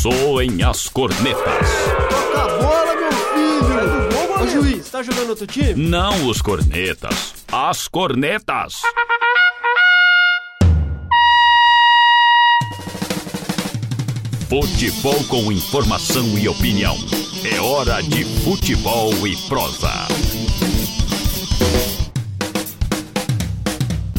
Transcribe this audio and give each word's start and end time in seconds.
Soem 0.00 0.62
as 0.62 0.88
cornetas. 0.88 1.68
Toca 2.08 2.40
a 2.40 2.58
bola, 2.58 2.94
meu 2.94 3.12
filho! 3.12 4.40
Ô 4.40 4.46
juiz, 4.46 4.88
tá 4.88 5.02
jogando 5.02 5.30
outro 5.30 5.44
time? 5.44 5.74
Não 5.74 6.28
os 6.28 6.40
cornetas, 6.40 7.34
as 7.50 7.88
cornetas. 7.88 8.80
Futebol 14.48 15.24
com 15.24 15.50
informação 15.50 16.38
e 16.38 16.48
opinião. 16.48 16.96
É 17.52 17.60
hora 17.60 18.00
de 18.00 18.24
futebol 18.44 19.26
e 19.26 19.36
prosa. 19.48 19.90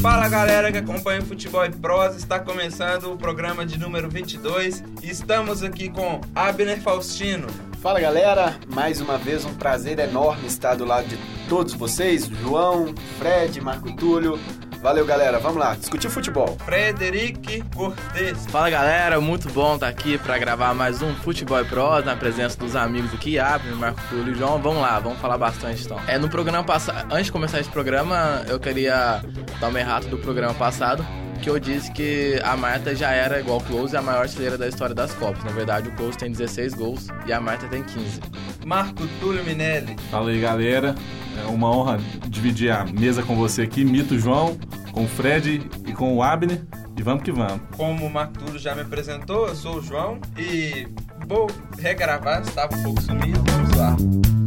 Fala 0.00 0.30
galera 0.30 0.72
que 0.72 0.78
acompanha 0.78 1.20
o 1.20 1.26
Futebol 1.26 1.62
e 1.66 1.70
Prosa, 1.70 2.16
está 2.16 2.40
começando 2.40 3.12
o 3.12 3.18
programa 3.18 3.66
de 3.66 3.78
número 3.78 4.08
22 4.08 4.82
e 5.02 5.10
estamos 5.10 5.62
aqui 5.62 5.90
com 5.90 6.22
Abner 6.34 6.80
Faustino. 6.80 7.46
Fala 7.82 8.00
galera, 8.00 8.58
mais 8.66 9.02
uma 9.02 9.18
vez 9.18 9.44
um 9.44 9.52
prazer 9.52 9.98
enorme 9.98 10.46
estar 10.46 10.74
do 10.74 10.86
lado 10.86 11.06
de 11.06 11.18
todos 11.50 11.74
vocês, 11.74 12.24
João, 12.26 12.94
Fred, 13.18 13.60
Marco 13.60 13.94
Túlio. 13.94 14.40
Valeu 14.80 15.04
galera, 15.04 15.38
vamos 15.38 15.58
lá, 15.58 15.74
discutir 15.74 16.08
futebol. 16.08 16.56
Frederic 16.64 17.62
Cortes. 17.76 18.46
Fala 18.46 18.70
galera, 18.70 19.20
muito 19.20 19.50
bom 19.50 19.74
estar 19.74 19.88
aqui 19.88 20.16
para 20.16 20.38
gravar 20.38 20.72
mais 20.72 21.02
um 21.02 21.14
Futebol 21.16 21.60
e 21.60 21.64
Prosa 21.66 22.06
na 22.06 22.16
presença 22.16 22.56
dos 22.56 22.74
amigos 22.74 23.12
aqui, 23.12 23.38
Abner, 23.38 23.76
Marco 23.76 24.00
Túlio 24.08 24.32
e 24.32 24.34
João. 24.34 24.58
Vamos 24.62 24.80
lá, 24.80 24.98
vamos 24.98 25.18
falar 25.18 25.36
bastante 25.36 25.84
então. 25.84 26.00
É, 26.08 26.16
no 26.16 26.30
programa 26.30 26.64
passado, 26.64 27.12
antes 27.12 27.26
de 27.26 27.32
começar 27.32 27.60
esse 27.60 27.68
programa, 27.68 28.42
eu 28.48 28.58
queria 28.58 29.22
dar 29.60 29.68
uma 29.68 29.78
errata 29.78 30.08
do 30.08 30.16
programa 30.18 30.54
passado, 30.54 31.06
que 31.40 31.48
eu 31.48 31.58
disse 31.58 31.90
que 31.92 32.40
a 32.44 32.56
Marta 32.56 32.94
já 32.94 33.10
era 33.10 33.40
igual 33.40 33.58
o 33.58 33.62
Close, 33.62 33.96
a 33.96 34.02
maior 34.02 34.22
artilheira 34.22 34.58
da 34.58 34.68
história 34.68 34.94
das 34.94 35.12
Copas. 35.14 35.42
Na 35.44 35.50
verdade, 35.50 35.88
o 35.88 35.92
Close 35.92 36.18
tem 36.18 36.30
16 36.30 36.74
gols 36.74 37.08
e 37.26 37.32
a 37.32 37.40
Marta 37.40 37.66
tem 37.68 37.82
15. 37.82 38.20
Marco 38.64 39.06
Túlio 39.20 39.44
Minelli. 39.44 39.96
Fala 40.10 40.30
aí, 40.30 40.40
galera. 40.40 40.94
É 41.42 41.46
uma 41.46 41.70
honra 41.70 41.98
dividir 42.28 42.70
a 42.70 42.84
mesa 42.84 43.22
com 43.22 43.36
você 43.36 43.62
aqui, 43.62 43.84
Mito 43.84 44.18
João, 44.18 44.58
com 44.92 45.04
o 45.04 45.08
Fred 45.08 45.62
e 45.86 45.92
com 45.92 46.14
o 46.14 46.22
Abner. 46.22 46.62
E 46.96 47.02
vamos 47.02 47.22
que 47.22 47.32
vamos. 47.32 47.62
Como 47.76 48.04
o 48.04 48.10
Marco 48.10 48.38
Túlio 48.38 48.58
já 48.58 48.74
me 48.74 48.82
apresentou, 48.82 49.48
eu 49.48 49.54
sou 49.54 49.76
o 49.76 49.82
João 49.82 50.20
e 50.36 50.86
vou 51.26 51.46
regravar, 51.78 52.42
estava 52.42 52.76
um 52.76 52.82
pouco 52.82 53.00
sumido, 53.00 53.42
vamos 53.46 53.76
lá. 53.76 54.39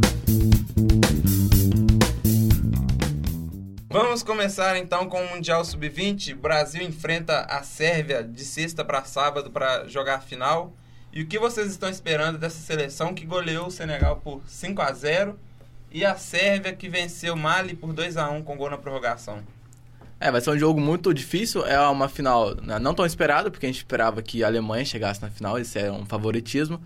Vamos 4.14 4.22
começar 4.22 4.76
então 4.76 5.08
com 5.08 5.20
o 5.20 5.28
Mundial 5.30 5.64
Sub-20. 5.64 6.36
Brasil 6.36 6.80
enfrenta 6.80 7.40
a 7.50 7.64
Sérvia 7.64 8.22
de 8.22 8.44
sexta 8.44 8.84
para 8.84 9.02
sábado 9.02 9.50
para 9.50 9.88
jogar 9.88 10.14
a 10.14 10.20
final. 10.20 10.72
E 11.12 11.22
o 11.22 11.26
que 11.26 11.36
vocês 11.36 11.68
estão 11.68 11.88
esperando 11.88 12.38
dessa 12.38 12.60
seleção 12.60 13.12
que 13.12 13.26
goleou 13.26 13.66
o 13.66 13.70
Senegal 13.72 14.20
por 14.22 14.40
5 14.46 14.80
a 14.80 14.92
0 14.92 15.36
e 15.90 16.04
a 16.04 16.14
Sérvia 16.14 16.72
que 16.72 16.88
venceu 16.88 17.34
Mali 17.34 17.74
por 17.74 17.92
2 17.92 18.16
a 18.16 18.30
1 18.30 18.44
com 18.44 18.56
gol 18.56 18.70
na 18.70 18.78
prorrogação? 18.78 19.42
É, 20.20 20.30
vai 20.30 20.40
ser 20.40 20.50
um 20.50 20.58
jogo 20.60 20.80
muito 20.80 21.12
difícil. 21.12 21.66
É 21.66 21.80
uma 21.88 22.08
final 22.08 22.54
né, 22.54 22.78
não 22.78 22.94
tão 22.94 23.04
esperada, 23.04 23.50
porque 23.50 23.66
a 23.66 23.68
gente 23.68 23.78
esperava 23.78 24.22
que 24.22 24.44
a 24.44 24.46
Alemanha 24.46 24.84
chegasse 24.84 25.20
na 25.20 25.28
final, 25.28 25.58
isso 25.58 25.76
é 25.76 25.90
um 25.90 26.06
favoritismo. 26.06 26.80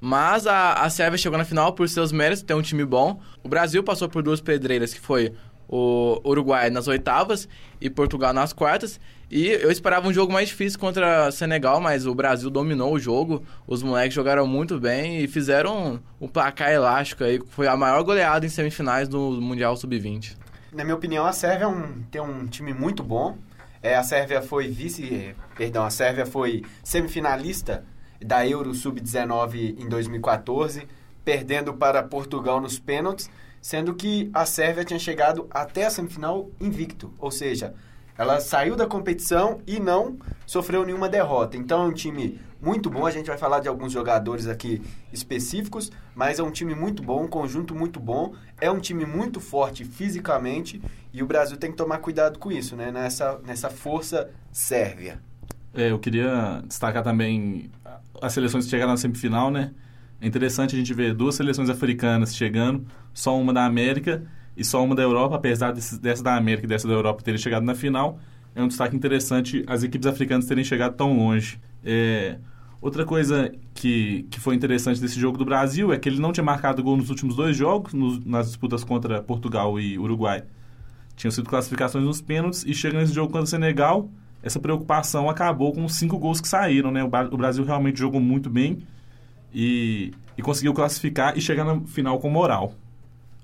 Mas 0.00 0.48
a, 0.48 0.74
a 0.74 0.90
Sérvia 0.90 1.18
chegou 1.18 1.38
na 1.38 1.44
final 1.44 1.72
por 1.72 1.88
seus 1.88 2.12
méritos, 2.12 2.42
tem 2.42 2.56
um 2.56 2.62
time 2.62 2.84
bom. 2.84 3.20
O 3.42 3.48
Brasil 3.48 3.82
passou 3.84 4.08
por 4.08 4.22
duas 4.22 4.40
pedreiras, 4.40 4.92
que 4.92 4.98
foi 5.00 5.32
o 5.68 6.20
Uruguai 6.24 6.70
nas 6.70 6.88
oitavas 6.88 7.48
e 7.80 7.88
Portugal 7.88 8.32
nas 8.32 8.52
quartas. 8.52 9.00
E 9.30 9.46
eu 9.46 9.70
esperava 9.70 10.06
um 10.06 10.12
jogo 10.12 10.30
mais 10.30 10.48
difícil 10.48 10.78
contra 10.78 11.30
Senegal, 11.30 11.80
mas 11.80 12.06
o 12.06 12.14
Brasil 12.14 12.50
dominou 12.50 12.92
o 12.92 12.98
jogo. 12.98 13.42
Os 13.66 13.82
moleques 13.82 14.14
jogaram 14.14 14.46
muito 14.46 14.78
bem 14.78 15.20
e 15.20 15.26
fizeram 15.26 15.98
um, 16.20 16.28
placar 16.28 16.70
elástico 16.70 17.24
aí. 17.24 17.40
Foi 17.48 17.66
a 17.66 17.74
maior 17.74 18.02
goleada 18.02 18.44
em 18.44 18.50
semifinais 18.50 19.08
do 19.08 19.18
Mundial 19.40 19.74
Sub-20. 19.74 20.36
Na 20.72 20.84
minha 20.84 20.94
opinião, 20.94 21.24
a 21.24 21.32
Sérvia 21.32 21.64
é 21.64 21.68
um, 21.68 22.02
tem 22.10 22.20
um 22.20 22.46
time 22.46 22.74
muito 22.74 23.02
bom. 23.02 23.38
É, 23.82 23.96
a 23.96 24.02
Sérvia 24.02 24.42
foi 24.42 24.68
vice, 24.68 25.34
perdão, 25.56 25.84
a 25.84 25.90
Sérvia 25.90 26.24
foi 26.24 26.62
semifinalista 26.84 27.84
da 28.20 28.46
Euro 28.46 28.74
Sub-19 28.74 29.80
em 29.80 29.88
2014, 29.88 30.86
perdendo 31.24 31.74
para 31.74 32.02
Portugal 32.02 32.60
nos 32.60 32.78
pênaltis, 32.78 33.28
sendo 33.62 33.94
que 33.94 34.28
a 34.34 34.44
Sérvia 34.44 34.84
tinha 34.84 34.98
chegado 34.98 35.46
até 35.50 35.86
a 35.86 35.90
semifinal 35.90 36.50
invicto, 36.60 37.14
ou 37.18 37.30
seja, 37.30 37.72
ela 38.18 38.40
saiu 38.40 38.76
da 38.76 38.86
competição 38.86 39.60
e 39.66 39.80
não 39.80 40.18
sofreu 40.44 40.84
nenhuma 40.84 41.08
derrota. 41.08 41.56
Então 41.56 41.84
é 41.84 41.86
um 41.86 41.92
time 41.92 42.38
muito 42.60 42.90
bom. 42.90 43.06
A 43.06 43.10
gente 43.10 43.26
vai 43.26 43.38
falar 43.38 43.60
de 43.60 43.68
alguns 43.68 43.90
jogadores 43.90 44.46
aqui 44.46 44.82
específicos, 45.12 45.90
mas 46.14 46.38
é 46.38 46.42
um 46.42 46.50
time 46.50 46.74
muito 46.74 47.02
bom, 47.02 47.24
um 47.24 47.28
conjunto 47.28 47.74
muito 47.74 47.98
bom. 47.98 48.34
É 48.60 48.70
um 48.70 48.78
time 48.78 49.06
muito 49.06 49.40
forte 49.40 49.84
fisicamente 49.84 50.82
e 51.12 51.22
o 51.22 51.26
Brasil 51.26 51.56
tem 51.56 51.70
que 51.70 51.76
tomar 51.76 51.98
cuidado 51.98 52.38
com 52.38 52.52
isso, 52.52 52.76
né? 52.76 52.90
Nessa, 52.90 53.40
nessa 53.46 53.70
força 53.70 54.30
sérvia. 54.50 55.20
É, 55.72 55.90
eu 55.90 55.98
queria 55.98 56.62
destacar 56.66 57.02
também 57.02 57.70
as 58.20 58.32
seleções 58.34 58.66
que 58.66 58.70
chegaram 58.70 58.92
na 58.92 58.98
semifinal, 58.98 59.50
né? 59.50 59.72
É 60.22 60.26
interessante 60.28 60.76
a 60.76 60.78
gente 60.78 60.94
ver 60.94 61.14
duas 61.14 61.34
seleções 61.34 61.68
africanas 61.68 62.36
chegando, 62.36 62.86
só 63.12 63.36
uma 63.36 63.52
da 63.52 63.66
América 63.66 64.22
e 64.56 64.64
só 64.64 64.84
uma 64.84 64.94
da 64.94 65.02
Europa, 65.02 65.34
apesar 65.34 65.72
desse, 65.72 66.00
dessa 66.00 66.22
da 66.22 66.36
América 66.36 66.64
e 66.64 66.68
dessa 66.68 66.86
da 66.86 66.94
Europa 66.94 67.24
terem 67.24 67.38
chegado 67.38 67.64
na 67.64 67.74
final. 67.74 68.20
É 68.54 68.62
um 68.62 68.68
destaque 68.68 68.94
interessante 68.94 69.64
as 69.66 69.82
equipes 69.82 70.06
africanas 70.06 70.46
terem 70.46 70.62
chegado 70.62 70.94
tão 70.94 71.16
longe. 71.16 71.58
É, 71.84 72.38
outra 72.80 73.04
coisa 73.04 73.50
que, 73.74 74.24
que 74.30 74.38
foi 74.38 74.54
interessante 74.54 75.00
desse 75.00 75.18
jogo 75.18 75.36
do 75.36 75.44
Brasil 75.44 75.92
é 75.92 75.98
que 75.98 76.08
ele 76.08 76.20
não 76.20 76.30
tinha 76.30 76.44
marcado 76.44 76.84
gol 76.84 76.96
nos 76.96 77.10
últimos 77.10 77.34
dois 77.34 77.56
jogos, 77.56 77.92
nos, 77.92 78.24
nas 78.24 78.46
disputas 78.46 78.84
contra 78.84 79.20
Portugal 79.20 79.80
e 79.80 79.98
Uruguai. 79.98 80.44
Tinham 81.16 81.32
sido 81.32 81.48
classificações 81.48 82.04
nos 82.04 82.20
pênaltis 82.20 82.64
e 82.64 82.72
chega 82.72 82.96
nesse 82.96 83.12
jogo 83.12 83.32
contra 83.32 83.42
o 83.42 83.48
Senegal, 83.48 84.08
essa 84.40 84.60
preocupação 84.60 85.28
acabou 85.28 85.72
com 85.72 85.84
os 85.84 85.96
cinco 85.96 86.16
gols 86.16 86.40
que 86.40 86.46
saíram. 86.46 86.92
Né? 86.92 87.02
O 87.02 87.36
Brasil 87.36 87.64
realmente 87.64 87.98
jogou 87.98 88.20
muito 88.20 88.48
bem 88.48 88.84
e, 89.54 90.12
e 90.36 90.42
conseguiu 90.42 90.72
classificar 90.72 91.36
e 91.36 91.40
chegar 91.40 91.64
na 91.64 91.80
final 91.80 92.18
com 92.18 92.28
moral. 92.30 92.74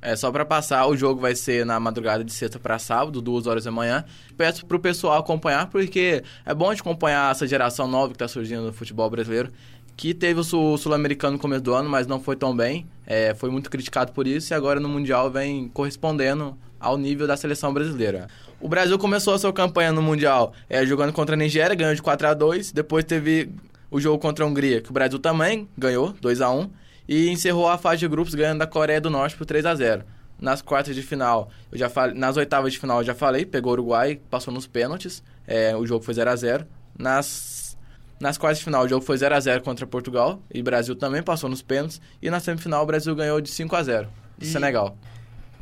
É, 0.00 0.14
só 0.14 0.30
para 0.30 0.44
passar, 0.44 0.86
o 0.86 0.96
jogo 0.96 1.20
vai 1.20 1.34
ser 1.34 1.66
na 1.66 1.80
madrugada 1.80 2.22
de 2.22 2.32
sexta 2.32 2.58
para 2.58 2.78
sábado, 2.78 3.20
duas 3.20 3.46
horas 3.46 3.64
da 3.64 3.70
manhã. 3.70 4.04
Peço 4.36 4.64
pro 4.64 4.78
pessoal 4.78 5.18
acompanhar, 5.18 5.66
porque 5.68 6.22
é 6.46 6.54
bom 6.54 6.72
de 6.72 6.80
acompanhar 6.80 7.32
essa 7.32 7.46
geração 7.46 7.88
nova 7.88 8.08
que 8.08 8.14
está 8.14 8.28
surgindo 8.28 8.62
no 8.62 8.72
futebol 8.72 9.10
brasileiro, 9.10 9.50
que 9.96 10.14
teve 10.14 10.38
o 10.38 10.76
sul-americano 10.76 11.32
no 11.32 11.38
começo 11.40 11.62
do 11.62 11.74
ano, 11.74 11.90
mas 11.90 12.06
não 12.06 12.20
foi 12.20 12.36
tão 12.36 12.56
bem. 12.56 12.86
É, 13.04 13.34
foi 13.34 13.50
muito 13.50 13.68
criticado 13.68 14.12
por 14.12 14.28
isso 14.28 14.52
e 14.52 14.54
agora 14.54 14.78
no 14.78 14.88
Mundial 14.88 15.28
vem 15.28 15.68
correspondendo 15.68 16.56
ao 16.78 16.96
nível 16.96 17.26
da 17.26 17.36
seleção 17.36 17.74
brasileira. 17.74 18.28
O 18.60 18.68
Brasil 18.68 18.96
começou 18.98 19.34
a 19.34 19.38
sua 19.38 19.52
campanha 19.52 19.90
no 19.90 20.00
Mundial 20.00 20.52
é, 20.70 20.86
jogando 20.86 21.12
contra 21.12 21.34
a 21.34 21.38
Nigéria, 21.38 21.74
ganhou 21.74 21.94
de 21.94 22.02
4 22.02 22.28
a 22.28 22.34
2 22.34 22.70
Depois 22.70 23.04
teve 23.04 23.50
o 23.90 24.00
jogo 24.00 24.18
contra 24.18 24.44
a 24.44 24.48
Hungria, 24.48 24.80
que 24.80 24.90
o 24.90 24.92
Brasil 24.92 25.18
também 25.18 25.68
ganhou, 25.76 26.12
2 26.20 26.40
a 26.40 26.50
1 26.50 26.70
e 27.08 27.28
encerrou 27.30 27.68
a 27.68 27.78
fase 27.78 28.00
de 28.00 28.08
grupos 28.08 28.34
ganhando 28.34 28.58
da 28.58 28.66
Coreia 28.66 29.00
do 29.00 29.08
Norte 29.10 29.36
por 29.36 29.46
3 29.46 29.64
a 29.64 29.74
0 29.74 30.04
Nas 30.40 30.60
quartas 30.60 30.94
de 30.94 31.02
final, 31.02 31.48
eu 31.72 31.78
já 31.78 31.88
falei, 31.88 32.14
nas 32.18 32.36
oitavas 32.36 32.72
de 32.72 32.78
final 32.78 32.98
eu 32.98 33.04
já 33.04 33.14
falei, 33.14 33.46
pegou 33.46 33.70
o 33.70 33.72
Uruguai, 33.74 34.20
passou 34.30 34.52
nos 34.52 34.66
pênaltis, 34.66 35.22
é, 35.46 35.74
o 35.74 35.86
jogo 35.86 36.04
foi 36.04 36.14
0 36.14 36.30
a 36.30 36.36
0 36.36 36.66
Nas, 36.98 37.78
nas 38.20 38.36
quartas 38.36 38.58
de 38.58 38.64
final, 38.64 38.84
o 38.84 38.88
jogo 38.88 39.04
foi 39.04 39.16
0 39.16 39.34
a 39.34 39.40
0 39.40 39.62
contra 39.62 39.86
Portugal, 39.86 40.42
e 40.52 40.60
o 40.60 40.64
Brasil 40.64 40.94
também 40.94 41.22
passou 41.22 41.48
nos 41.48 41.62
pênaltis, 41.62 42.00
e 42.20 42.28
na 42.30 42.40
semifinal 42.40 42.82
o 42.82 42.86
Brasil 42.86 43.14
ganhou 43.16 43.40
de 43.40 43.48
5 43.50 43.74
a 43.74 43.82
0 43.82 44.08
do 44.36 44.44
E- 44.44 44.48
Senegal. 44.48 44.96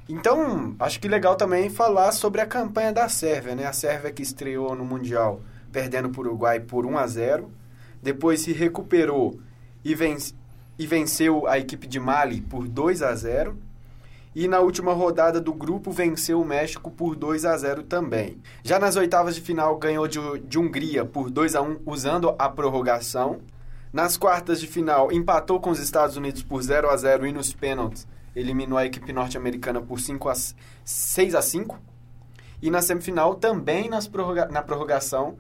Então, 0.08 0.74
acho 0.78 1.00
que 1.00 1.08
legal 1.08 1.34
também 1.36 1.68
falar 1.68 2.12
sobre 2.12 2.40
a 2.40 2.46
campanha 2.46 2.92
da 2.92 3.08
Sérvia, 3.08 3.54
né? 3.56 3.64
A 3.66 3.72
Sérvia 3.72 4.12
que 4.12 4.22
estreou 4.22 4.74
no 4.76 4.84
Mundial 4.84 5.40
perdendo 5.72 6.08
para 6.10 6.20
o 6.20 6.24
Uruguai 6.26 6.60
por 6.60 6.86
1 6.86 6.96
a 6.96 7.06
0 7.08 7.50
depois 8.06 8.40
se 8.40 8.52
recuperou 8.52 9.38
e, 9.84 9.94
ven- 9.94 10.16
e 10.78 10.86
venceu 10.86 11.46
a 11.46 11.58
equipe 11.58 11.86
de 11.86 11.98
Mali 12.00 12.40
por 12.40 12.66
2 12.68 13.02
a 13.02 13.14
0 13.14 13.58
e 14.34 14.46
na 14.46 14.60
última 14.60 14.92
rodada 14.92 15.40
do 15.40 15.52
grupo 15.52 15.90
venceu 15.90 16.40
o 16.40 16.44
México 16.44 16.90
por 16.90 17.16
2 17.16 17.44
a 17.44 17.56
0 17.56 17.82
também. 17.82 18.38
Já 18.62 18.78
nas 18.78 18.94
oitavas 18.96 19.34
de 19.34 19.40
final 19.40 19.76
ganhou 19.78 20.06
de, 20.06 20.18
de 20.40 20.58
Hungria 20.58 21.04
por 21.04 21.30
2 21.30 21.54
a 21.56 21.62
1 21.62 21.80
usando 21.86 22.34
a 22.38 22.48
prorrogação. 22.48 23.40
Nas 23.92 24.16
quartas 24.16 24.60
de 24.60 24.66
final 24.66 25.10
empatou 25.10 25.58
com 25.58 25.70
os 25.70 25.80
Estados 25.80 26.16
Unidos 26.16 26.42
por 26.42 26.62
0 26.62 26.88
a 26.90 26.96
0 26.96 27.26
e 27.26 27.32
nos 27.32 27.52
pênaltis 27.54 28.06
eliminou 28.36 28.76
a 28.78 28.84
equipe 28.84 29.10
norte-americana 29.12 29.80
por 29.80 29.98
5 29.98 30.28
a 30.28 30.34
6 30.84 31.34
a 31.34 31.40
5. 31.42 31.78
E 32.60 32.70
na 32.70 32.82
semifinal 32.82 33.34
também 33.34 33.88
nas 33.88 34.06
prorroga- 34.06 34.48
na 34.48 34.60
prorrogação 34.62 35.38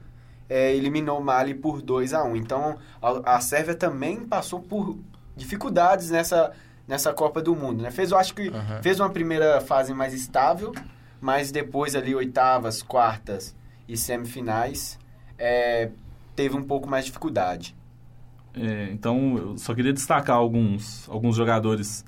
é, 0.48 0.74
eliminou 0.74 1.18
o 1.18 1.24
Mali 1.24 1.54
por 1.54 1.82
2 1.82 2.12
a 2.14 2.24
1. 2.24 2.36
Então 2.36 2.78
a, 3.00 3.36
a 3.36 3.40
Sérvia 3.40 3.74
também 3.74 4.24
passou 4.24 4.60
por 4.60 4.98
dificuldades 5.36 6.10
nessa 6.10 6.52
nessa 6.86 7.12
Copa 7.12 7.42
do 7.42 7.54
Mundo, 7.56 7.82
né? 7.82 7.90
Fez, 7.90 8.12
eu 8.12 8.18
acho 8.18 8.32
que 8.32 8.48
Aham. 8.48 8.80
fez 8.80 9.00
uma 9.00 9.10
primeira 9.10 9.60
fase 9.60 9.92
mais 9.92 10.14
estável, 10.14 10.72
mas 11.20 11.50
depois 11.50 11.96
ali 11.96 12.14
oitavas, 12.14 12.80
quartas 12.80 13.56
e 13.88 13.96
semifinais 13.96 14.98
é, 15.38 15.90
teve 16.34 16.56
um 16.56 16.62
pouco 16.62 16.88
mais 16.88 17.04
de 17.04 17.10
dificuldade. 17.10 17.74
É, 18.54 18.88
então, 18.90 19.36
eu 19.36 19.58
só 19.58 19.74
queria 19.74 19.92
destacar 19.92 20.36
alguns, 20.36 21.08
alguns 21.10 21.36
jogadores 21.36 22.04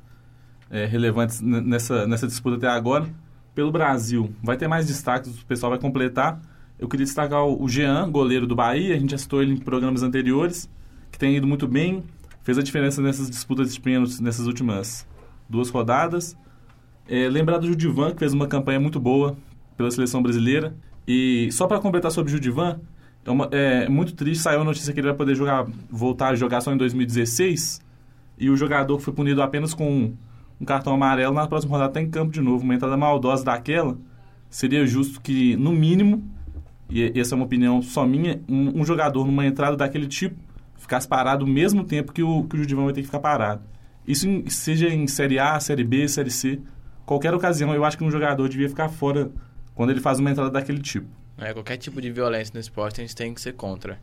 é, 0.70 0.86
relevantes 0.86 1.40
nessa, 1.40 2.06
nessa 2.06 2.26
disputa 2.26 2.56
até 2.56 2.68
agora. 2.68 3.08
Pelo 3.54 3.70
Brasil, 3.72 4.32
vai 4.42 4.56
ter 4.56 4.68
mais 4.68 4.86
destaques, 4.86 5.42
o 5.42 5.46
pessoal 5.46 5.70
vai 5.70 5.78
completar. 5.78 6.40
Eu 6.78 6.88
queria 6.88 7.04
destacar 7.04 7.44
o 7.44 7.68
Jean, 7.68 8.08
goleiro 8.10 8.46
do 8.46 8.54
Bahia, 8.54 8.94
a 8.94 8.98
gente 8.98 9.10
já 9.10 9.18
citou 9.18 9.42
ele 9.42 9.52
em 9.52 9.56
programas 9.56 10.02
anteriores, 10.02 10.70
que 11.10 11.18
tem 11.18 11.36
ido 11.36 11.46
muito 11.46 11.66
bem, 11.66 12.04
fez 12.42 12.56
a 12.56 12.62
diferença 12.62 13.02
nessas 13.02 13.28
disputas 13.28 13.74
de 13.74 13.80
pênaltis 13.80 14.20
nessas 14.20 14.46
últimas 14.46 15.06
duas 15.48 15.70
rodadas. 15.70 16.36
É, 17.08 17.28
lembrar 17.28 17.58
do 17.58 17.66
Judivan, 17.66 18.12
que 18.12 18.18
fez 18.18 18.32
uma 18.32 18.46
campanha 18.46 18.78
muito 18.78 19.00
boa 19.00 19.36
pela 19.76 19.90
seleção 19.90 20.22
brasileira. 20.22 20.76
E 21.06 21.48
só 21.52 21.66
para 21.66 21.80
completar 21.80 22.10
sobre 22.12 22.30
o 22.30 22.32
Judivan, 22.34 22.80
é, 23.24 23.30
uma- 23.30 23.48
é 23.50 23.88
muito 23.88 24.14
triste, 24.14 24.42
saiu 24.42 24.60
a 24.60 24.64
notícia 24.64 24.92
que 24.92 25.00
ele 25.00 25.08
vai 25.08 25.16
poder 25.16 25.34
jogar, 25.34 25.66
voltar 25.90 26.28
a 26.28 26.34
jogar 26.34 26.60
só 26.60 26.72
em 26.72 26.76
2016. 26.76 27.80
E 28.38 28.50
o 28.50 28.56
jogador 28.56 28.98
que 28.98 29.02
foi 29.04 29.12
punido 29.14 29.42
apenas 29.42 29.72
com 29.74 30.12
um 30.60 30.64
cartão 30.64 30.92
amarelo, 30.94 31.34
na 31.34 31.46
próxima 31.46 31.72
rodada 31.72 31.90
está 31.90 32.00
em 32.00 32.10
campo 32.10 32.30
de 32.30 32.40
novo. 32.40 32.62
Uma 32.62 32.74
entrada 32.74 32.96
maldosa 32.96 33.42
daquela, 33.44 33.96
seria 34.50 34.86
justo 34.86 35.20
que, 35.20 35.56
no 35.56 35.72
mínimo, 35.72 36.22
e 36.90 37.18
essa 37.20 37.34
é 37.34 37.36
uma 37.36 37.44
opinião 37.44 37.82
só 37.82 38.06
minha, 38.06 38.40
um, 38.48 38.80
um 38.80 38.84
jogador 38.84 39.26
numa 39.26 39.44
entrada 39.46 39.76
daquele 39.76 40.06
tipo 40.06 40.36
ficasse 40.76 41.06
parado 41.08 41.44
o 41.44 41.48
mesmo 41.48 41.84
tempo 41.84 42.12
que 42.12 42.22
o, 42.22 42.44
que 42.44 42.56
o 42.56 42.58
Judivan 42.60 42.84
vai 42.84 42.92
ter 42.92 43.00
que 43.00 43.06
ficar 43.06 43.18
parado. 43.20 43.62
Isso 44.06 44.28
em- 44.28 44.48
seja 44.48 44.88
em 44.88 45.06
Série 45.06 45.38
A, 45.38 45.58
Série 45.60 45.84
B, 45.84 46.06
Série 46.08 46.30
C, 46.30 46.60
qualquer 47.04 47.34
ocasião, 47.34 47.74
eu 47.74 47.84
acho 47.84 47.98
que 47.98 48.04
um 48.04 48.10
jogador 48.10 48.48
devia 48.48 48.68
ficar 48.68 48.88
fora 48.88 49.30
quando 49.74 49.90
ele 49.90 50.00
faz 50.00 50.18
uma 50.18 50.30
entrada 50.30 50.50
daquele 50.50 50.78
tipo. 50.80 51.06
É, 51.36 51.52
qualquer 51.52 51.76
tipo 51.76 52.00
de 52.00 52.10
violência 52.10 52.52
no 52.54 52.60
esporte 52.60 53.00
a 53.00 53.04
gente 53.04 53.14
tem 53.14 53.34
que 53.34 53.40
ser 53.40 53.52
contra. 53.54 53.98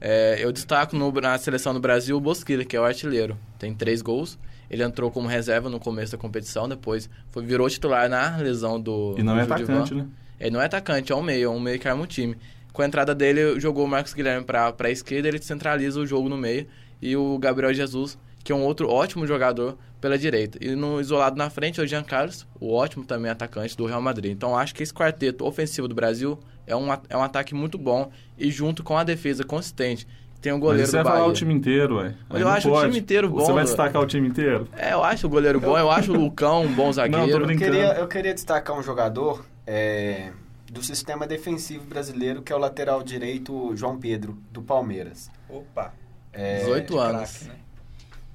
É, 0.00 0.36
eu 0.42 0.50
destaco 0.52 0.96
no- 0.96 1.12
na 1.12 1.36
seleção 1.38 1.72
do 1.74 1.80
Brasil 1.80 2.16
o 2.16 2.20
Bosquilha, 2.20 2.64
que 2.64 2.76
é 2.76 2.80
o 2.80 2.84
artilheiro. 2.84 3.36
Tem 3.58 3.72
três 3.74 4.00
gols. 4.02 4.38
Ele 4.70 4.82
entrou 4.82 5.10
como 5.10 5.28
reserva 5.28 5.68
no 5.68 5.78
começo 5.78 6.12
da 6.12 6.18
competição, 6.18 6.68
depois 6.68 7.08
foi, 7.28 7.44
virou 7.44 7.68
titular 7.68 8.08
na 8.08 8.36
lesão 8.38 8.80
do. 8.80 9.14
E 9.18 9.22
não 9.22 9.34
do 9.34 9.40
é 9.40 9.46
Judivan. 9.46 9.72
atacante, 9.74 9.94
né? 9.94 10.06
Ele 10.42 10.50
não 10.50 10.60
é 10.60 10.64
atacante, 10.66 11.12
é 11.12 11.14
um 11.16 11.22
meio, 11.22 11.46
é 11.46 11.48
um 11.48 11.60
meio 11.60 11.78
que 11.78 11.86
arma 11.88 12.02
o 12.02 12.06
time. 12.06 12.36
Com 12.72 12.82
a 12.82 12.86
entrada 12.86 13.14
dele, 13.14 13.60
jogou 13.60 13.84
o 13.84 13.88
Marcos 13.88 14.12
Guilherme 14.12 14.44
para 14.44 14.74
a 14.76 14.90
esquerda, 14.90 15.28
ele 15.28 15.40
centraliza 15.40 16.00
o 16.00 16.06
jogo 16.06 16.28
no 16.28 16.36
meio. 16.36 16.66
E 17.00 17.16
o 17.16 17.38
Gabriel 17.38 17.72
Jesus, 17.72 18.18
que 18.42 18.50
é 18.50 18.54
um 18.54 18.62
outro 18.64 18.88
ótimo 18.88 19.24
jogador, 19.26 19.78
pela 20.00 20.18
direita. 20.18 20.58
E 20.60 20.74
no 20.74 21.00
isolado 21.00 21.36
na 21.36 21.48
frente 21.48 21.80
é 21.80 21.84
o 21.84 21.86
Jean 21.86 22.02
Carlos, 22.02 22.44
o 22.60 22.72
ótimo 22.74 23.04
também 23.04 23.30
atacante 23.30 23.76
do 23.76 23.86
Real 23.86 24.02
Madrid. 24.02 24.32
Então 24.32 24.58
acho 24.58 24.74
que 24.74 24.82
esse 24.82 24.92
quarteto 24.92 25.44
ofensivo 25.46 25.86
do 25.86 25.94
Brasil 25.94 26.36
é 26.66 26.74
um, 26.74 26.92
é 27.08 27.16
um 27.16 27.22
ataque 27.22 27.54
muito 27.54 27.78
bom. 27.78 28.10
E 28.36 28.50
junto 28.50 28.82
com 28.82 28.98
a 28.98 29.04
defesa 29.04 29.44
consistente, 29.44 30.08
tem 30.40 30.50
o 30.50 30.56
Mas 30.56 30.62
goleiro 30.64 30.86
você 30.90 30.98
do 30.98 31.04
vai 31.04 31.12
falar 31.12 31.26
o 31.26 31.32
time 31.32 31.54
inteiro, 31.54 31.98
ué. 31.98 32.14
Mas 32.28 32.40
eu 32.40 32.46
não 32.48 32.52
acho 32.52 32.68
o 32.68 32.72
pode. 32.72 32.86
time 32.88 32.98
inteiro 32.98 33.28
bom, 33.28 33.44
Você 33.44 33.52
vai 33.52 33.62
destacar 33.62 34.02
o 34.02 34.06
time 34.06 34.26
inteiro? 34.26 34.66
É, 34.76 34.92
eu 34.92 35.04
acho 35.04 35.26
o 35.28 35.30
goleiro 35.30 35.60
bom, 35.60 35.78
eu 35.78 35.88
acho 35.88 36.10
o 36.12 36.16
Lucão 36.16 36.62
um 36.64 36.72
bom 36.72 36.86
Não, 36.86 36.92
zagueiro. 36.92 37.46
tô 37.46 37.52
Eu 37.52 37.56
queria, 37.58 37.92
eu 37.94 38.08
queria 38.08 38.34
destacar 38.34 38.76
um 38.76 38.82
jogador 38.82 39.44
é, 39.66 40.32
do 40.70 40.82
sistema 40.82 41.26
defensivo 41.26 41.86
brasileiro, 41.86 42.42
que 42.42 42.52
é 42.52 42.56
o 42.56 42.58
lateral 42.58 43.02
direito 43.02 43.74
João 43.76 43.98
Pedro, 43.98 44.38
do 44.50 44.62
Palmeiras. 44.62 45.30
Opa. 45.48 45.94
É, 46.32 46.58
18 46.58 46.98
anos. 46.98 47.38
Craque, 47.38 47.44
né? 47.44 47.60